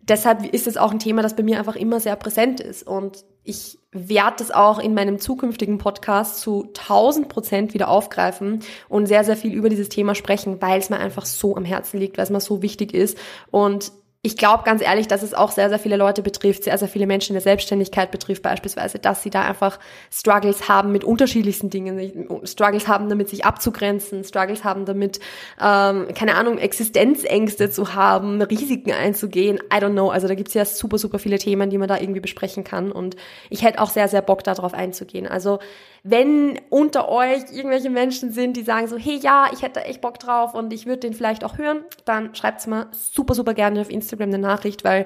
deshalb 0.01 0.51
ist 0.51 0.65
es 0.65 0.75
auch 0.75 0.91
ein 0.91 0.97
Thema, 0.97 1.21
das 1.21 1.35
bei 1.35 1.43
mir 1.43 1.59
einfach 1.59 1.75
immer 1.75 1.99
sehr 1.99 2.15
präsent 2.15 2.59
ist. 2.59 2.81
Und 2.81 3.23
ich 3.43 3.77
werde 3.91 4.37
das 4.39 4.49
auch 4.49 4.79
in 4.79 4.95
meinem 4.95 5.19
zukünftigen 5.19 5.77
Podcast 5.77 6.39
zu 6.39 6.63
1000 6.63 7.29
Prozent 7.29 7.75
wieder 7.75 7.89
aufgreifen 7.89 8.63
und 8.89 9.05
sehr, 9.05 9.23
sehr 9.23 9.37
viel 9.37 9.53
über 9.53 9.69
dieses 9.69 9.89
Thema 9.89 10.15
sprechen, 10.15 10.63
weil 10.63 10.79
es 10.79 10.89
mir 10.89 10.97
einfach 10.97 11.27
so 11.27 11.55
am 11.55 11.63
Herzen 11.63 11.99
liegt, 11.99 12.17
weil 12.17 12.23
es 12.23 12.31
mir 12.31 12.41
so 12.41 12.63
wichtig 12.63 12.91
ist. 12.91 13.19
Und 13.51 13.91
ich 14.25 14.37
glaube 14.37 14.63
ganz 14.63 14.81
ehrlich, 14.81 15.09
dass 15.09 15.21
es 15.21 15.33
auch 15.33 15.51
sehr, 15.51 15.67
sehr 15.67 15.79
viele 15.79 15.97
Leute 15.97 16.23
betrifft, 16.23 16.63
sehr, 16.63 16.77
sehr 16.77 16.87
viele 16.87 17.05
Menschen 17.05 17.31
in 17.31 17.33
der 17.33 17.41
Selbstständigkeit 17.41 18.09
betrifft 18.09 18.41
beispielsweise, 18.41 18.97
dass 18.97 19.21
sie 19.21 19.29
da 19.29 19.41
einfach 19.41 19.79
Struggles 20.09 20.69
haben 20.69 20.93
mit 20.93 21.03
unterschiedlichsten 21.03 21.69
Dingen, 21.69 22.29
Struggles 22.45 22.87
haben 22.87 23.09
damit, 23.09 23.27
sich 23.27 23.43
abzugrenzen, 23.43 24.23
Struggles 24.23 24.63
haben 24.63 24.85
damit, 24.85 25.19
ähm, 25.61 26.07
keine 26.15 26.35
Ahnung, 26.35 26.57
Existenzängste 26.57 27.69
zu 27.69 27.95
haben, 27.95 28.41
Risiken 28.41 28.93
einzugehen, 28.93 29.57
I 29.57 29.79
don't 29.79 29.91
know. 29.91 30.09
Also 30.09 30.29
da 30.29 30.35
gibt's 30.35 30.53
ja 30.53 30.63
super, 30.63 30.97
super 30.97 31.19
viele 31.19 31.37
Themen, 31.37 31.69
die 31.69 31.77
man 31.77 31.89
da 31.89 31.99
irgendwie 31.99 32.21
besprechen 32.21 32.63
kann 32.63 32.93
und 32.93 33.17
ich 33.49 33.61
hätte 33.63 33.81
auch 33.81 33.89
sehr, 33.89 34.07
sehr 34.07 34.21
Bock 34.21 34.45
darauf 34.45 34.73
einzugehen. 34.73 35.27
Also 35.27 35.59
wenn 36.03 36.59
unter 36.69 37.09
euch 37.09 37.43
irgendwelche 37.51 37.89
Menschen 37.89 38.31
sind, 38.31 38.55
die 38.55 38.63
sagen 38.63 38.87
so, 38.87 38.97
hey 38.97 39.17
ja, 39.21 39.47
ich 39.53 39.61
hätte 39.63 39.83
echt 39.83 40.01
Bock 40.01 40.19
drauf 40.19 40.53
und 40.53 40.71
ich 40.71 40.85
würde 40.85 40.99
den 40.99 41.13
vielleicht 41.13 41.43
auch 41.43 41.57
hören, 41.57 41.83
dann 42.05 42.35
schreibt's 42.35 42.67
mal 42.67 42.87
super, 42.91 43.33
super 43.33 43.53
gerne 43.53 43.81
auf 43.81 43.89
Instagram 43.89 44.12
eine 44.21 44.37
Nachricht, 44.37 44.83
weil 44.83 45.05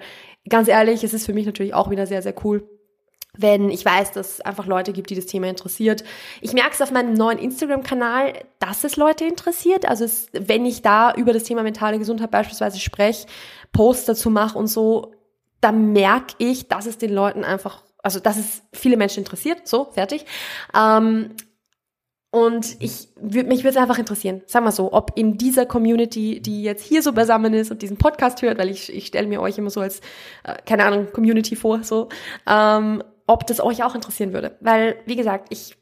ganz 0.49 0.67
ehrlich, 0.67 1.03
es 1.03 1.13
ist 1.13 1.25
für 1.25 1.33
mich 1.33 1.45
natürlich 1.45 1.73
auch 1.73 1.89
wieder 1.89 2.05
sehr, 2.05 2.21
sehr 2.21 2.33
cool, 2.43 2.67
wenn 3.37 3.69
ich 3.69 3.85
weiß, 3.85 4.13
dass 4.13 4.33
es 4.33 4.41
einfach 4.41 4.65
Leute 4.65 4.93
gibt, 4.93 5.09
die 5.09 5.15
das 5.15 5.27
Thema 5.27 5.47
interessiert. 5.47 6.03
Ich 6.41 6.53
merke 6.53 6.71
es 6.73 6.81
auf 6.81 6.91
meinem 6.91 7.13
neuen 7.13 7.37
Instagram-Kanal, 7.37 8.33
dass 8.59 8.83
es 8.83 8.95
Leute 8.95 9.25
interessiert. 9.25 9.87
Also 9.87 10.05
es, 10.05 10.27
wenn 10.33 10.65
ich 10.65 10.81
da 10.81 11.13
über 11.13 11.33
das 11.33 11.43
Thema 11.43 11.63
mentale 11.63 11.99
Gesundheit 11.99 12.31
beispielsweise 12.31 12.79
spreche, 12.79 13.27
Posts 13.73 14.05
dazu 14.05 14.29
mache 14.29 14.57
und 14.57 14.67
so, 14.67 15.13
dann 15.61 15.93
merke 15.93 16.33
ich, 16.39 16.67
dass 16.67 16.87
es 16.87 16.97
den 16.97 17.13
Leuten 17.13 17.43
einfach 17.43 17.83
also 18.07 18.21
dass 18.21 18.37
es 18.37 18.63
viele 18.71 18.95
Menschen 18.95 19.19
interessiert, 19.19 19.67
so, 19.67 19.89
fertig. 19.91 20.25
Ähm, 20.73 21.31
und 22.29 22.75
ich 22.79 23.07
würde 23.15 23.47
mich 23.47 23.63
würde 23.63 23.77
es 23.77 23.81
einfach 23.81 23.97
interessieren, 23.97 24.41
sag 24.47 24.63
mal 24.63 24.71
so, 24.71 24.91
ob 24.91 25.13
in 25.15 25.37
dieser 25.37 25.65
Community, 25.65 26.41
die 26.41 26.61
jetzt 26.61 26.83
hier 26.83 27.01
so 27.01 27.13
beisammen 27.13 27.53
ist 27.53 27.71
und 27.71 27.81
diesen 27.81 27.97
Podcast 27.97 28.41
hört, 28.41 28.57
weil 28.57 28.69
ich, 28.69 28.93
ich 28.93 29.07
stelle 29.07 29.27
mir 29.27 29.41
euch 29.41 29.57
immer 29.57 29.69
so 29.69 29.79
als, 29.79 30.01
äh, 30.43 30.55
keine 30.65 30.85
Ahnung, 30.85 31.07
Community 31.13 31.55
vor, 31.55 31.83
so, 31.83 32.09
ähm, 32.45 33.01
ob 33.27 33.47
das 33.47 33.61
euch 33.61 33.83
auch 33.83 33.95
interessieren 33.95 34.33
würde. 34.33 34.57
Weil, 34.59 34.97
wie 35.05 35.15
gesagt, 35.15 35.47
ich, 35.51 35.75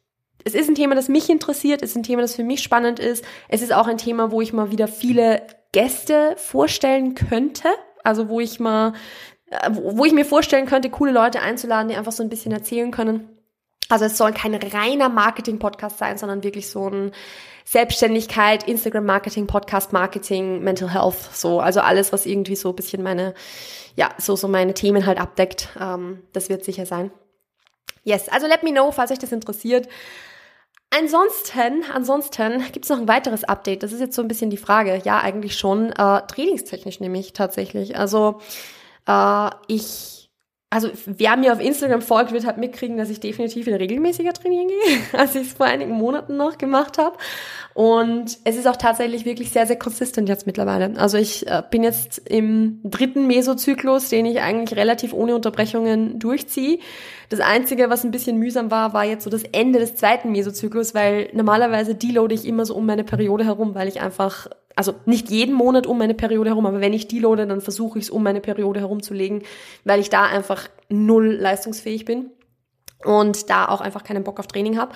es 0.43 0.53
ist 0.53 0.69
ein 0.69 0.75
Thema, 0.75 0.93
das 0.93 1.09
mich 1.09 1.29
interessiert, 1.29 1.81
es 1.81 1.91
ist 1.91 1.97
ein 1.97 2.03
Thema, 2.03 2.21
das 2.21 2.35
für 2.35 2.43
mich 2.43 2.61
spannend 2.61 2.99
ist. 2.99 3.25
Es 3.49 3.63
ist 3.63 3.73
auch 3.73 3.87
ein 3.87 3.97
Thema, 3.97 4.31
wo 4.31 4.41
ich 4.41 4.53
mal 4.53 4.71
wieder 4.71 4.87
viele 4.87 5.41
Gäste 5.71 6.35
vorstellen 6.37 7.15
könnte. 7.15 7.69
Also 8.03 8.29
wo 8.29 8.39
ich 8.39 8.59
mal 8.59 8.93
äh, 9.47 9.69
wo 9.73 10.05
ich 10.05 10.13
mir 10.13 10.25
vorstellen 10.25 10.67
könnte, 10.67 10.89
coole 10.89 11.11
Leute 11.11 11.41
einzuladen, 11.41 11.89
die 11.89 11.95
einfach 11.95 12.11
so 12.11 12.23
ein 12.23 12.29
bisschen 12.29 12.51
erzählen 12.51 12.91
können. 12.91 13.34
Also 13.89 14.05
es 14.05 14.17
soll 14.17 14.33
kein 14.33 14.55
reiner 14.55 15.09
Marketing-Podcast 15.09 15.97
sein, 15.99 16.17
sondern 16.17 16.43
wirklich 16.43 16.69
so 16.69 16.89
ein 16.89 17.11
Selbstständigkeit, 17.65 18.67
Instagram-Marketing, 18.67 19.47
Podcast-Marketing, 19.47 20.63
Mental 20.63 20.91
Health, 20.91 21.17
so. 21.33 21.59
Also 21.59 21.81
alles, 21.81 22.13
was 22.13 22.25
irgendwie 22.25 22.55
so 22.55 22.69
ein 22.69 22.75
bisschen 22.75 23.03
meine, 23.03 23.33
ja, 23.95 24.09
so, 24.17 24.35
so 24.35 24.47
meine 24.47 24.73
Themen 24.73 25.05
halt 25.05 25.19
abdeckt. 25.19 25.69
Ähm, 25.79 26.23
das 26.33 26.49
wird 26.49 26.63
sicher 26.63 26.85
sein. 26.85 27.11
Yes, 28.03 28.29
also 28.29 28.47
let 28.47 28.63
me 28.63 28.71
know, 28.71 28.91
falls 28.91 29.11
euch 29.11 29.19
das 29.19 29.31
interessiert. 29.31 29.87
Ansonsten, 30.91 31.83
ansonsten 31.93 32.63
gibt's 32.71 32.89
noch 32.89 32.99
ein 32.99 33.07
weiteres 33.07 33.43
Update. 33.43 33.83
Das 33.83 33.91
ist 33.91 33.99
jetzt 33.99 34.15
so 34.15 34.21
ein 34.21 34.27
bisschen 34.27 34.49
die 34.49 34.57
Frage. 34.57 35.01
Ja, 35.03 35.19
eigentlich 35.19 35.57
schon. 35.57 35.91
Äh, 35.91 36.21
trainingstechnisch 36.27 36.99
nämlich 36.99 37.33
tatsächlich. 37.33 37.97
Also 37.97 38.39
äh, 39.07 39.49
ich, 39.67 40.24
also 40.69 40.89
wer 41.05 41.37
mir 41.37 41.53
auf 41.53 41.61
Instagram 41.61 42.01
folgt, 42.01 42.31
wird 42.31 42.45
halt 42.45 42.57
mitkriegen, 42.57 42.97
dass 42.97 43.09
ich 43.09 43.19
definitiv 43.19 43.65
wieder 43.65 43.79
regelmäßiger 43.79 44.33
trainieren 44.33 44.67
gehe, 44.67 44.99
als 45.19 45.35
ich 45.35 45.47
es 45.47 45.53
vor 45.53 45.65
einigen 45.65 45.91
Monaten 45.91 46.37
noch 46.37 46.57
gemacht 46.57 46.97
habe. 46.97 47.17
Und 47.75 48.37
es 48.45 48.55
ist 48.55 48.69
auch 48.69 48.77
tatsächlich 48.77 49.25
wirklich 49.25 49.51
sehr, 49.51 49.67
sehr 49.67 49.77
konsistent 49.77 50.29
jetzt 50.29 50.47
mittlerweile. 50.47 50.93
Also 50.95 51.17
ich 51.17 51.45
äh, 51.45 51.61
bin 51.69 51.83
jetzt 51.83 52.19
im 52.19 52.79
dritten 52.85 53.27
Mesozyklus, 53.27 54.07
den 54.07 54.25
ich 54.25 54.39
eigentlich 54.39 54.79
relativ 54.79 55.11
ohne 55.11 55.35
Unterbrechungen 55.35 56.17
durchziehe. 56.17 56.79
Das 57.27 57.41
Einzige, 57.41 57.89
was 57.89 58.05
ein 58.05 58.11
bisschen 58.11 58.39
mühsam 58.39 58.71
war, 58.71 58.93
war 58.93 59.03
jetzt 59.03 59.25
so 59.25 59.29
das 59.29 59.43
Ende 59.43 59.79
des 59.79 59.97
zweiten 59.97 60.31
Mesozyklus, 60.31 60.95
weil 60.95 61.29
normalerweise 61.33 61.95
deloade 61.95 62.33
ich 62.33 62.45
immer 62.45 62.65
so 62.65 62.75
um 62.75 62.85
meine 62.85 63.03
Periode 63.03 63.43
herum, 63.43 63.75
weil 63.75 63.89
ich 63.89 63.99
einfach, 63.99 64.47
also 64.77 64.93
nicht 65.05 65.29
jeden 65.29 65.53
Monat 65.53 65.85
um 65.85 65.97
meine 65.97 66.13
Periode 66.13 66.51
herum, 66.51 66.67
aber 66.67 66.79
wenn 66.79 66.93
ich 66.93 67.09
deloade, 67.09 67.45
dann 67.45 67.59
versuche 67.59 67.99
ich 67.99 68.05
es 68.05 68.09
um 68.09 68.23
meine 68.23 68.39
Periode 68.39 68.79
herumzulegen, 68.79 69.43
weil 69.83 69.99
ich 69.99 70.09
da 70.09 70.23
einfach 70.23 70.69
null 70.87 71.33
leistungsfähig 71.41 72.05
bin 72.05 72.31
und 73.03 73.49
da 73.49 73.67
auch 73.67 73.81
einfach 73.81 74.05
keinen 74.05 74.23
Bock 74.23 74.39
auf 74.39 74.47
Training 74.47 74.77
habe. 74.77 74.93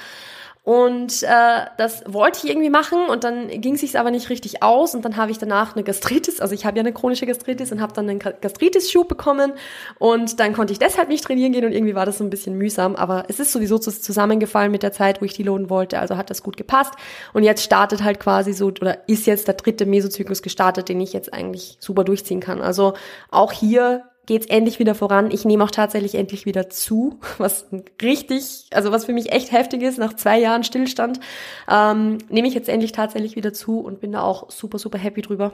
Und 0.69 1.23
äh, 1.23 1.65
das 1.77 2.03
wollte 2.05 2.41
ich 2.43 2.51
irgendwie 2.51 2.69
machen 2.69 3.09
und 3.09 3.23
dann 3.23 3.47
ging 3.59 3.73
es 3.73 3.81
sich 3.81 3.97
aber 3.97 4.11
nicht 4.11 4.29
richtig 4.29 4.61
aus 4.61 4.93
und 4.93 5.03
dann 5.03 5.17
habe 5.17 5.31
ich 5.31 5.39
danach 5.39 5.75
eine 5.75 5.83
Gastritis, 5.83 6.39
also 6.39 6.53
ich 6.53 6.63
habe 6.63 6.77
ja 6.77 6.83
eine 6.83 6.93
chronische 6.93 7.25
Gastritis 7.25 7.71
und 7.71 7.81
habe 7.81 7.91
dann 7.93 8.07
einen 8.07 8.19
Gastritis-Schub 8.19 9.07
bekommen 9.07 9.53
und 9.97 10.39
dann 10.39 10.53
konnte 10.53 10.71
ich 10.71 10.77
deshalb 10.77 11.09
nicht 11.09 11.23
trainieren 11.23 11.53
gehen 11.53 11.65
und 11.65 11.71
irgendwie 11.71 11.95
war 11.95 12.05
das 12.05 12.19
so 12.19 12.23
ein 12.23 12.29
bisschen 12.29 12.55
mühsam, 12.55 12.95
aber 12.95 13.23
es 13.29 13.39
ist 13.39 13.51
sowieso 13.51 13.79
zusammengefallen 13.79 14.71
mit 14.71 14.83
der 14.83 14.91
Zeit, 14.91 15.21
wo 15.21 15.25
ich 15.25 15.33
die 15.33 15.41
lohnen 15.41 15.71
wollte, 15.71 15.97
also 15.97 16.17
hat 16.17 16.29
das 16.29 16.43
gut 16.43 16.55
gepasst 16.55 16.93
und 17.33 17.41
jetzt 17.41 17.63
startet 17.63 18.03
halt 18.03 18.19
quasi 18.19 18.53
so 18.53 18.67
oder 18.67 19.09
ist 19.09 19.25
jetzt 19.25 19.47
der 19.47 19.55
dritte 19.55 19.87
Mesozyklus 19.87 20.43
gestartet, 20.43 20.87
den 20.87 21.01
ich 21.01 21.13
jetzt 21.13 21.33
eigentlich 21.33 21.77
super 21.79 22.03
durchziehen 22.03 22.41
kann. 22.41 22.61
Also 22.61 22.93
auch 23.31 23.53
hier 23.53 24.03
geht's 24.29 24.45
endlich 24.45 24.77
wieder 24.77 24.93
voran. 24.93 25.31
Ich 25.31 25.43
nehme 25.43 25.63
auch 25.63 25.71
tatsächlich 25.71 26.13
endlich 26.13 26.45
wieder 26.45 26.69
zu, 26.69 27.19
was 27.39 27.65
richtig, 27.99 28.67
also 28.71 28.91
was 28.91 29.05
für 29.05 29.13
mich 29.13 29.31
echt 29.31 29.51
heftig 29.51 29.81
ist, 29.81 29.97
nach 29.97 30.13
zwei 30.13 30.39
Jahren 30.39 30.63
Stillstand, 30.63 31.19
ähm, 31.67 32.19
nehme 32.29 32.47
ich 32.47 32.53
jetzt 32.53 32.69
endlich 32.69 32.91
tatsächlich 32.91 33.35
wieder 33.35 33.53
zu 33.53 33.79
und 33.79 33.99
bin 33.99 34.11
da 34.11 34.21
auch 34.21 34.51
super, 34.51 34.77
super 34.77 34.99
happy 34.99 35.23
drüber, 35.23 35.53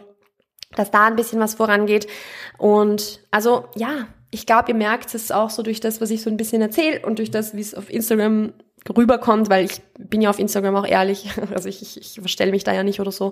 dass 0.75 0.91
da 0.91 1.05
ein 1.05 1.15
bisschen 1.15 1.39
was 1.39 1.53
vorangeht. 1.53 2.07
Und 2.57 3.21
also 3.31 3.63
ja, 3.75 4.09
ich 4.29 4.45
glaube, 4.45 4.71
ihr 4.71 4.75
merkt 4.75 5.15
es 5.15 5.31
auch 5.31 5.51
so 5.51 5.63
durch 5.63 5.79
das, 5.79 6.01
was 6.01 6.11
ich 6.11 6.21
so 6.21 6.29
ein 6.29 6.35
bisschen 6.35 6.61
erzähle 6.61 7.05
und 7.05 7.19
durch 7.19 7.31
das, 7.31 7.55
wie 7.55 7.61
es 7.61 7.75
auf 7.75 7.89
Instagram 7.89 8.51
rüberkommt, 8.89 9.49
weil 9.49 9.63
ich 9.63 9.81
bin 9.97 10.21
ja 10.21 10.29
auf 10.29 10.37
Instagram 10.37 10.75
auch 10.75 10.85
ehrlich, 10.85 11.29
also 11.55 11.69
ich, 11.69 11.81
ich, 11.81 11.97
ich 11.97 12.19
verstelle 12.19 12.51
mich 12.51 12.65
da 12.65 12.73
ja 12.73 12.83
nicht 12.83 12.99
oder 12.99 13.13
so, 13.13 13.31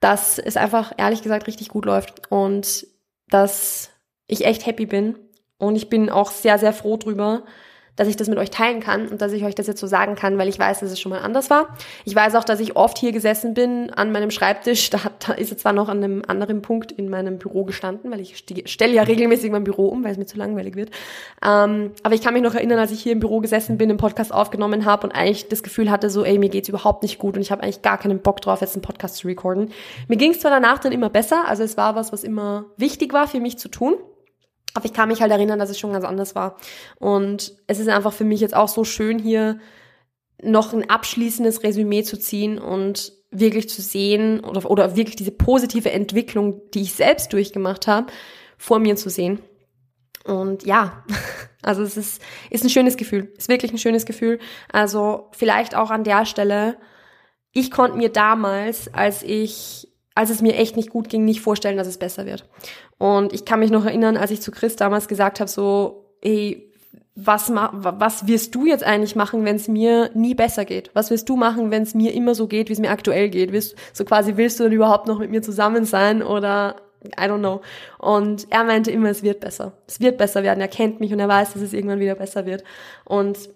dass 0.00 0.40
es 0.40 0.56
einfach 0.56 0.92
ehrlich 0.96 1.22
gesagt 1.22 1.46
richtig 1.46 1.68
gut 1.68 1.84
läuft 1.84 2.22
und 2.32 2.88
dass 3.30 3.90
ich 4.28 4.44
echt 4.44 4.64
happy 4.66 4.86
bin. 4.86 5.16
Und 5.58 5.74
ich 5.74 5.88
bin 5.88 6.08
auch 6.08 6.30
sehr, 6.30 6.58
sehr 6.58 6.72
froh 6.72 6.96
drüber, 6.96 7.42
dass 7.98 8.06
ich 8.06 8.16
das 8.16 8.28
mit 8.28 8.38
euch 8.38 8.50
teilen 8.50 8.78
kann 8.78 9.08
und 9.08 9.20
dass 9.20 9.32
ich 9.32 9.44
euch 9.44 9.56
das 9.56 9.66
jetzt 9.66 9.80
so 9.80 9.88
sagen 9.88 10.14
kann, 10.14 10.38
weil 10.38 10.48
ich 10.48 10.58
weiß, 10.58 10.80
dass 10.80 10.92
es 10.92 11.00
schon 11.00 11.10
mal 11.10 11.18
anders 11.18 11.50
war. 11.50 11.76
Ich 12.04 12.14
weiß 12.14 12.36
auch, 12.36 12.44
dass 12.44 12.60
ich 12.60 12.76
oft 12.76 12.96
hier 12.96 13.10
gesessen 13.10 13.54
bin 13.54 13.90
an 13.90 14.12
meinem 14.12 14.30
Schreibtisch. 14.30 14.90
Da, 14.90 15.00
da 15.26 15.32
ist 15.32 15.50
es 15.50 15.58
zwar 15.58 15.72
noch 15.72 15.88
an 15.88 16.02
einem 16.02 16.22
anderen 16.26 16.62
Punkt 16.62 16.92
in 16.92 17.08
meinem 17.08 17.38
Büro 17.38 17.64
gestanden, 17.64 18.10
weil 18.12 18.20
ich 18.20 18.36
stelle 18.66 18.94
ja 18.94 19.02
regelmäßig 19.02 19.50
mein 19.50 19.64
Büro 19.64 19.88
um, 19.88 20.04
weil 20.04 20.12
es 20.12 20.16
mir 20.16 20.26
zu 20.26 20.38
langweilig 20.38 20.76
wird. 20.76 20.90
Ähm, 21.44 21.90
aber 22.04 22.14
ich 22.14 22.22
kann 22.22 22.34
mich 22.34 22.42
noch 22.44 22.54
erinnern, 22.54 22.78
als 22.78 22.92
ich 22.92 23.02
hier 23.02 23.12
im 23.12 23.20
Büro 23.20 23.40
gesessen 23.40 23.78
bin, 23.78 23.90
einen 23.90 23.98
Podcast 23.98 24.32
aufgenommen 24.32 24.84
habe 24.84 25.08
und 25.08 25.12
eigentlich 25.12 25.48
das 25.48 25.64
Gefühl 25.64 25.90
hatte, 25.90 26.08
so, 26.08 26.24
ey, 26.24 26.38
mir 26.38 26.50
geht's 26.50 26.68
überhaupt 26.68 27.02
nicht 27.02 27.18
gut 27.18 27.34
und 27.34 27.42
ich 27.42 27.50
habe 27.50 27.64
eigentlich 27.64 27.82
gar 27.82 27.98
keinen 27.98 28.20
Bock 28.20 28.40
drauf, 28.40 28.60
jetzt 28.60 28.76
einen 28.76 28.82
Podcast 28.82 29.16
zu 29.16 29.26
recorden. 29.26 29.72
Mir 30.06 30.16
ging 30.16 30.30
es 30.30 30.38
zwar 30.38 30.52
danach 30.52 30.78
dann 30.78 30.92
immer 30.92 31.10
besser, 31.10 31.48
also 31.48 31.64
es 31.64 31.76
war 31.76 31.96
was, 31.96 32.12
was 32.12 32.22
immer 32.22 32.66
wichtig 32.76 33.12
war 33.12 33.26
für 33.26 33.40
mich 33.40 33.58
zu 33.58 33.68
tun. 33.68 33.96
Aber 34.74 34.84
ich 34.84 34.92
kann 34.92 35.08
mich 35.08 35.20
halt 35.20 35.32
erinnern, 35.32 35.58
dass 35.58 35.70
es 35.70 35.78
schon 35.78 35.92
ganz 35.92 36.04
anders 36.04 36.34
war. 36.34 36.56
Und 36.98 37.54
es 37.66 37.78
ist 37.78 37.88
einfach 37.88 38.12
für 38.12 38.24
mich 38.24 38.40
jetzt 38.40 38.54
auch 38.54 38.68
so 38.68 38.84
schön, 38.84 39.18
hier 39.18 39.58
noch 40.42 40.72
ein 40.72 40.88
abschließendes 40.88 41.62
Resümee 41.62 42.02
zu 42.04 42.18
ziehen 42.18 42.58
und 42.58 43.12
wirklich 43.30 43.68
zu 43.68 43.82
sehen 43.82 44.40
oder, 44.40 44.70
oder 44.70 44.96
wirklich 44.96 45.16
diese 45.16 45.32
positive 45.32 45.90
Entwicklung, 45.90 46.62
die 46.72 46.82
ich 46.82 46.94
selbst 46.94 47.32
durchgemacht 47.32 47.86
habe, 47.86 48.06
vor 48.56 48.78
mir 48.78 48.96
zu 48.96 49.10
sehen. 49.10 49.40
Und 50.24 50.64
ja, 50.64 51.04
also 51.62 51.82
es 51.82 51.96
ist, 51.96 52.22
ist 52.50 52.64
ein 52.64 52.70
schönes 52.70 52.96
Gefühl, 52.96 53.32
ist 53.36 53.48
wirklich 53.48 53.72
ein 53.72 53.78
schönes 53.78 54.06
Gefühl. 54.06 54.38
Also 54.70 55.28
vielleicht 55.32 55.74
auch 55.74 55.90
an 55.90 56.04
der 56.04 56.26
Stelle, 56.26 56.76
ich 57.52 57.70
konnte 57.70 57.96
mir 57.96 58.10
damals, 58.10 58.92
als 58.92 59.22
ich 59.22 59.88
als 60.18 60.30
es 60.30 60.42
mir 60.42 60.56
echt 60.56 60.76
nicht 60.76 60.90
gut 60.90 61.08
ging, 61.08 61.24
nicht 61.24 61.40
vorstellen, 61.40 61.76
dass 61.76 61.86
es 61.86 61.96
besser 61.96 62.26
wird. 62.26 62.44
Und 62.98 63.32
ich 63.32 63.44
kann 63.44 63.60
mich 63.60 63.70
noch 63.70 63.84
erinnern, 63.84 64.16
als 64.16 64.32
ich 64.32 64.42
zu 64.42 64.50
Chris 64.50 64.74
damals 64.74 65.06
gesagt 65.06 65.38
habe, 65.38 65.48
so, 65.48 66.12
ey, 66.22 66.72
was, 67.14 67.52
was 67.52 68.26
wirst 68.26 68.52
du 68.56 68.66
jetzt 68.66 68.82
eigentlich 68.82 69.14
machen, 69.14 69.44
wenn 69.44 69.54
es 69.54 69.68
mir 69.68 70.10
nie 70.14 70.34
besser 70.34 70.64
geht? 70.64 70.90
Was 70.92 71.10
wirst 71.10 71.28
du 71.28 71.36
machen, 71.36 71.70
wenn 71.70 71.84
es 71.84 71.94
mir 71.94 72.14
immer 72.14 72.34
so 72.34 72.48
geht, 72.48 72.68
wie 72.68 72.72
es 72.72 72.80
mir 72.80 72.90
aktuell 72.90 73.28
geht? 73.28 73.52
Willst, 73.52 73.76
so 73.92 74.04
quasi, 74.04 74.36
willst 74.36 74.58
du 74.58 74.64
denn 74.64 74.72
überhaupt 74.72 75.06
noch 75.06 75.20
mit 75.20 75.30
mir 75.30 75.40
zusammen 75.40 75.84
sein 75.84 76.20
oder 76.20 76.74
I 77.04 77.22
don't 77.22 77.38
know. 77.38 77.60
Und 77.98 78.48
er 78.50 78.64
meinte 78.64 78.90
immer, 78.90 79.10
es 79.10 79.22
wird 79.22 79.38
besser. 79.38 79.74
Es 79.86 80.00
wird 80.00 80.18
besser 80.18 80.42
werden. 80.42 80.60
Er 80.60 80.66
kennt 80.66 80.98
mich 80.98 81.12
und 81.12 81.20
er 81.20 81.28
weiß, 81.28 81.52
dass 81.52 81.62
es 81.62 81.72
irgendwann 81.72 82.00
wieder 82.00 82.16
besser 82.16 82.44
wird. 82.44 82.64
Und 83.04 83.50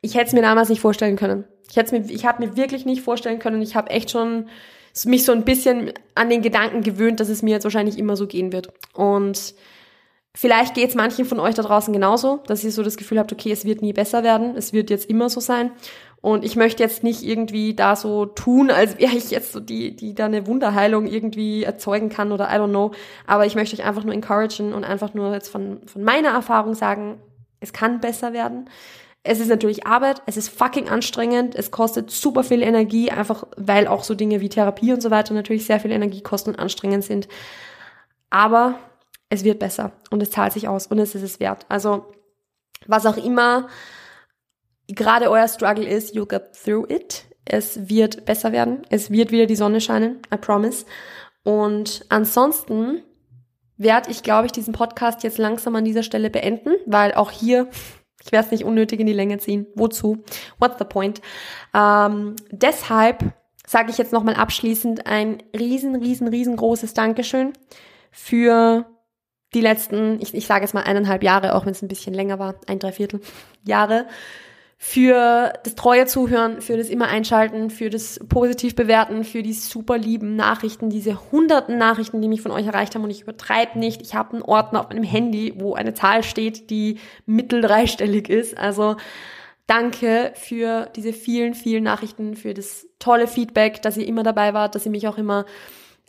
ich 0.00 0.16
hätte 0.16 0.26
es 0.26 0.32
mir 0.32 0.42
damals 0.42 0.68
nicht 0.68 0.80
vorstellen 0.80 1.14
können. 1.14 1.44
Ich 1.70 1.76
hätte 1.76 1.96
mir, 1.96 2.10
ich 2.10 2.26
habe 2.26 2.44
mir 2.44 2.56
wirklich 2.56 2.86
nicht 2.86 3.02
vorstellen 3.02 3.38
können. 3.38 3.62
Ich 3.62 3.76
habe 3.76 3.90
echt 3.90 4.10
schon 4.10 4.48
mich 5.04 5.24
so 5.24 5.32
ein 5.32 5.44
bisschen 5.44 5.92
an 6.14 6.30
den 6.30 6.42
Gedanken 6.42 6.82
gewöhnt, 6.82 7.20
dass 7.20 7.28
es 7.28 7.42
mir 7.42 7.50
jetzt 7.50 7.64
wahrscheinlich 7.64 7.98
immer 7.98 8.16
so 8.16 8.26
gehen 8.26 8.52
wird. 8.52 8.68
Und 8.94 9.54
vielleicht 10.34 10.74
geht 10.74 10.90
es 10.90 10.94
manchen 10.94 11.24
von 11.24 11.40
euch 11.40 11.54
da 11.54 11.62
draußen 11.62 11.92
genauso, 11.92 12.40
dass 12.46 12.64
ihr 12.64 12.72
so 12.72 12.82
das 12.82 12.96
Gefühl 12.96 13.18
habt, 13.18 13.32
okay, 13.32 13.52
es 13.52 13.64
wird 13.64 13.82
nie 13.82 13.92
besser 13.92 14.22
werden, 14.22 14.56
es 14.56 14.72
wird 14.72 14.90
jetzt 14.90 15.08
immer 15.08 15.28
so 15.28 15.40
sein. 15.40 15.70
Und 16.20 16.44
ich 16.44 16.54
möchte 16.54 16.84
jetzt 16.84 17.02
nicht 17.02 17.24
irgendwie 17.24 17.74
da 17.74 17.96
so 17.96 18.26
tun, 18.26 18.70
als 18.70 18.96
wäre 18.98 19.16
ich 19.16 19.30
jetzt 19.32 19.52
so 19.52 19.58
die, 19.58 19.96
die 19.96 20.14
da 20.14 20.26
eine 20.26 20.46
Wunderheilung 20.46 21.06
irgendwie 21.06 21.64
erzeugen 21.64 22.10
kann 22.10 22.30
oder 22.30 22.48
I 22.48 22.58
don't 22.58 22.68
know. 22.68 22.92
Aber 23.26 23.44
ich 23.44 23.56
möchte 23.56 23.76
euch 23.76 23.84
einfach 23.84 24.04
nur 24.04 24.14
encouragen 24.14 24.72
und 24.72 24.84
einfach 24.84 25.14
nur 25.14 25.32
jetzt 25.32 25.48
von, 25.48 25.80
von 25.86 26.04
meiner 26.04 26.28
Erfahrung 26.28 26.74
sagen, 26.74 27.20
es 27.58 27.72
kann 27.72 28.00
besser 28.00 28.32
werden. 28.32 28.68
Es 29.24 29.38
ist 29.38 29.48
natürlich 29.48 29.86
Arbeit, 29.86 30.20
es 30.26 30.36
ist 30.36 30.48
fucking 30.48 30.88
anstrengend, 30.88 31.54
es 31.54 31.70
kostet 31.70 32.10
super 32.10 32.42
viel 32.42 32.60
Energie, 32.60 33.10
einfach 33.10 33.46
weil 33.56 33.86
auch 33.86 34.02
so 34.02 34.14
Dinge 34.14 34.40
wie 34.40 34.48
Therapie 34.48 34.92
und 34.92 35.00
so 35.00 35.12
weiter 35.12 35.32
natürlich 35.32 35.64
sehr 35.64 35.78
viel 35.78 35.92
Energie 35.92 36.22
kosten 36.22 36.50
und 36.50 36.58
anstrengend 36.58 37.04
sind. 37.04 37.28
Aber 38.30 38.78
es 39.28 39.44
wird 39.44 39.60
besser 39.60 39.92
und 40.10 40.22
es 40.22 40.30
zahlt 40.30 40.52
sich 40.52 40.66
aus 40.66 40.88
und 40.88 40.98
es 40.98 41.14
ist 41.14 41.22
es 41.22 41.38
wert. 41.38 41.66
Also 41.68 42.12
was 42.86 43.06
auch 43.06 43.16
immer 43.16 43.68
gerade 44.88 45.30
euer 45.30 45.48
Struggle 45.48 45.86
ist, 45.86 46.14
you'll 46.14 46.28
get 46.28 46.52
through 46.52 46.90
it. 46.90 47.24
Es 47.44 47.88
wird 47.88 48.24
besser 48.24 48.52
werden. 48.52 48.82
Es 48.90 49.10
wird 49.10 49.30
wieder 49.30 49.46
die 49.46 49.56
Sonne 49.56 49.80
scheinen. 49.80 50.20
I 50.32 50.36
promise. 50.36 50.84
Und 51.44 52.04
ansonsten 52.08 53.02
werde 53.76 54.10
ich, 54.10 54.22
glaube 54.22 54.46
ich, 54.46 54.52
diesen 54.52 54.74
Podcast 54.74 55.22
jetzt 55.22 55.38
langsam 55.38 55.74
an 55.76 55.84
dieser 55.84 56.02
Stelle 56.02 56.30
beenden, 56.30 56.70
weil 56.86 57.14
auch 57.14 57.30
hier 57.30 57.68
ich 58.24 58.32
werde 58.32 58.46
es 58.46 58.52
nicht 58.52 58.64
unnötig 58.64 59.00
in 59.00 59.06
die 59.06 59.12
Länge 59.12 59.38
ziehen. 59.38 59.66
Wozu? 59.74 60.22
What's 60.58 60.78
the 60.78 60.84
point? 60.84 61.20
Ähm, 61.74 62.36
deshalb 62.50 63.32
sage 63.66 63.90
ich 63.90 63.98
jetzt 63.98 64.12
nochmal 64.12 64.34
abschließend 64.34 65.06
ein 65.06 65.42
riesen, 65.56 65.96
riesen, 65.96 66.28
riesengroßes 66.28 66.94
Dankeschön 66.94 67.52
für 68.10 68.86
die 69.54 69.60
letzten, 69.60 70.20
ich, 70.20 70.34
ich 70.34 70.46
sage 70.46 70.62
jetzt 70.62 70.74
mal 70.74 70.82
eineinhalb 70.82 71.22
Jahre, 71.22 71.54
auch 71.54 71.66
wenn 71.66 71.72
es 71.72 71.82
ein 71.82 71.88
bisschen 71.88 72.14
länger 72.14 72.38
war, 72.38 72.54
ein 72.66 72.78
Dreiviertel 72.78 73.20
Jahre 73.64 74.06
für 74.84 75.52
das 75.62 75.76
treue 75.76 76.06
Zuhören, 76.06 76.60
für 76.60 76.76
das 76.76 76.88
immer 76.88 77.06
einschalten, 77.06 77.70
für 77.70 77.88
das 77.88 78.18
positiv 78.28 78.74
bewerten, 78.74 79.22
für 79.22 79.44
die 79.44 79.52
super 79.52 79.96
lieben 79.96 80.34
Nachrichten, 80.34 80.90
diese 80.90 81.30
hunderten 81.30 81.78
Nachrichten, 81.78 82.20
die 82.20 82.26
mich 82.26 82.42
von 82.42 82.50
euch 82.50 82.66
erreicht 82.66 82.96
haben 82.96 83.04
und 83.04 83.10
ich 83.10 83.22
übertreibe 83.22 83.78
nicht. 83.78 84.02
Ich 84.02 84.16
habe 84.16 84.32
einen 84.32 84.42
Ordner 84.42 84.80
auf 84.80 84.88
meinem 84.88 85.04
Handy, 85.04 85.54
wo 85.56 85.74
eine 85.74 85.94
Zahl 85.94 86.24
steht, 86.24 86.68
die 86.68 86.98
mittel 87.26 87.60
dreistellig 87.60 88.28
ist. 88.28 88.58
Also 88.58 88.96
danke 89.68 90.32
für 90.34 90.90
diese 90.96 91.12
vielen, 91.12 91.54
vielen 91.54 91.84
Nachrichten, 91.84 92.34
für 92.34 92.52
das 92.52 92.88
tolle 92.98 93.28
Feedback, 93.28 93.82
dass 93.82 93.96
ihr 93.96 94.08
immer 94.08 94.24
dabei 94.24 94.52
wart, 94.52 94.74
dass 94.74 94.84
ihr 94.84 94.90
mich 94.90 95.06
auch 95.06 95.16
immer 95.16 95.46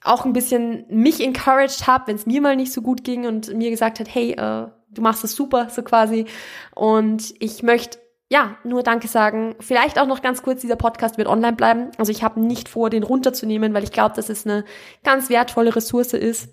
auch 0.04 0.26
ein 0.26 0.34
bisschen 0.34 0.86
mich 0.90 1.24
encouraged 1.24 1.86
habt, 1.86 2.08
wenn 2.08 2.16
es 2.16 2.26
mir 2.26 2.42
mal 2.42 2.56
nicht 2.56 2.74
so 2.74 2.82
gut 2.82 3.04
ging 3.04 3.28
und 3.28 3.56
mir 3.56 3.70
gesagt 3.70 4.00
hat, 4.00 4.08
hey, 4.12 4.32
äh, 4.32 4.66
du 4.90 5.02
machst 5.04 5.24
es 5.24 5.36
super, 5.36 5.70
so 5.70 5.84
quasi. 5.84 6.26
Und 6.74 7.36
ich 7.38 7.62
möchte 7.62 8.00
ja, 8.34 8.58
nur 8.64 8.82
Danke 8.82 9.08
sagen. 9.08 9.56
Vielleicht 9.60 10.00
auch 10.00 10.08
noch 10.08 10.24
ganz 10.24 10.42
kurz, 10.42 10.62
dieser 10.62 10.76
Podcast 10.76 11.20
wird 11.20 11.28
online 11.28 11.56
bleiben. 11.56 11.92
Also 12.00 12.12
ich 12.12 12.24
habe 12.24 12.40
nicht 12.40 12.68
vor, 12.68 12.90
den 12.90 13.04
runterzunehmen, 13.04 13.76
weil 13.76 13.84
ich 13.84 13.92
glaube, 13.92 14.16
dass 14.16 14.28
es 14.28 14.48
eine 14.48 14.66
ganz 15.04 15.30
wertvolle 15.30 15.76
Ressource 15.76 16.14
ist 16.14 16.50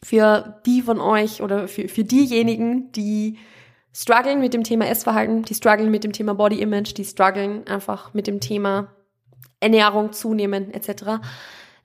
für 0.00 0.60
die 0.64 0.80
von 0.80 1.00
euch 1.00 1.42
oder 1.42 1.66
für, 1.66 1.88
für 1.88 2.04
diejenigen, 2.04 2.92
die 2.92 3.36
strugglen 3.92 4.38
mit 4.38 4.54
dem 4.54 4.62
Thema 4.62 4.86
Essverhalten, 4.86 5.42
die 5.42 5.56
strugglen 5.56 5.90
mit 5.90 6.04
dem 6.04 6.12
Thema 6.12 6.34
Body 6.34 6.62
Image, 6.62 6.96
die 6.96 7.04
strugglen 7.04 7.66
einfach 7.66 8.14
mit 8.14 8.28
dem 8.28 8.38
Thema 8.38 8.94
Ernährung 9.58 10.12
zunehmen 10.12 10.72
etc. 10.72 11.18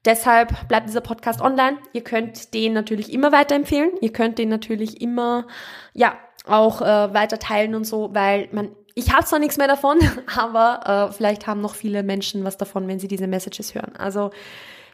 Deshalb 0.06 0.68
bleibt 0.68 0.88
dieser 0.88 1.02
Podcast 1.02 1.42
online. 1.42 1.80
Ihr 1.94 2.04
könnt 2.04 2.54
den 2.54 2.74
natürlich 2.74 3.12
immer 3.12 3.32
weiterempfehlen. 3.32 3.94
Ihr 4.00 4.14
könnt 4.14 4.38
den 4.38 4.50
natürlich 4.50 5.02
immer, 5.02 5.48
ja, 5.94 6.20
auch 6.46 6.82
äh, 6.82 7.14
weiter 7.14 7.40
teilen 7.40 7.74
und 7.74 7.86
so, 7.86 8.14
weil 8.14 8.50
man 8.52 8.76
ich 8.96 9.14
habe 9.14 9.26
zwar 9.26 9.40
nichts 9.40 9.58
mehr 9.58 9.68
davon, 9.68 10.00
aber 10.36 11.10
äh, 11.10 11.14
vielleicht 11.14 11.48
haben 11.48 11.62
noch 11.62 11.76
viele 11.76 12.04
Menschen 12.04 12.44
was 12.44 12.58
davon, 12.58 12.88
wenn 12.88 13.00
sie 13.00 13.08
diese 13.08 13.28
Messages 13.28 13.76
hören. 13.76 13.96
Also 13.98 14.32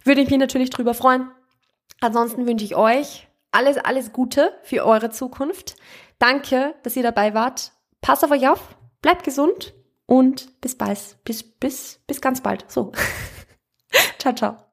würde 0.04 0.22
ich 0.22 0.30
mich 0.30 0.40
natürlich 0.40 0.70
drüber 0.70 0.94
freuen. 0.94 1.30
Ansonsten 2.02 2.46
wünsche 2.46 2.66
ich 2.66 2.76
euch 2.76 3.28
alles, 3.52 3.78
alles 3.78 4.14
Gute 4.14 4.54
für 4.64 4.86
eure 4.86 5.10
Zukunft. 5.10 5.76
Danke, 6.18 6.76
dass 6.84 6.96
ihr 6.96 7.04
dabei 7.04 7.34
wart. 7.34 7.72
Passt 8.02 8.24
auf 8.24 8.32
euch 8.32 8.48
auf, 8.48 8.76
bleibt 9.02 9.24
gesund 9.24 9.74
und 10.06 10.60
bis 10.62 10.78
bald. 10.78 11.18
Bis, 11.24 11.44
bis, 11.44 12.00
bis 12.08 12.22
ganz 12.22 12.42
bald. 12.42 12.66
So. 12.70 12.92
ciao, 14.20 14.34
ciao. 14.34 14.69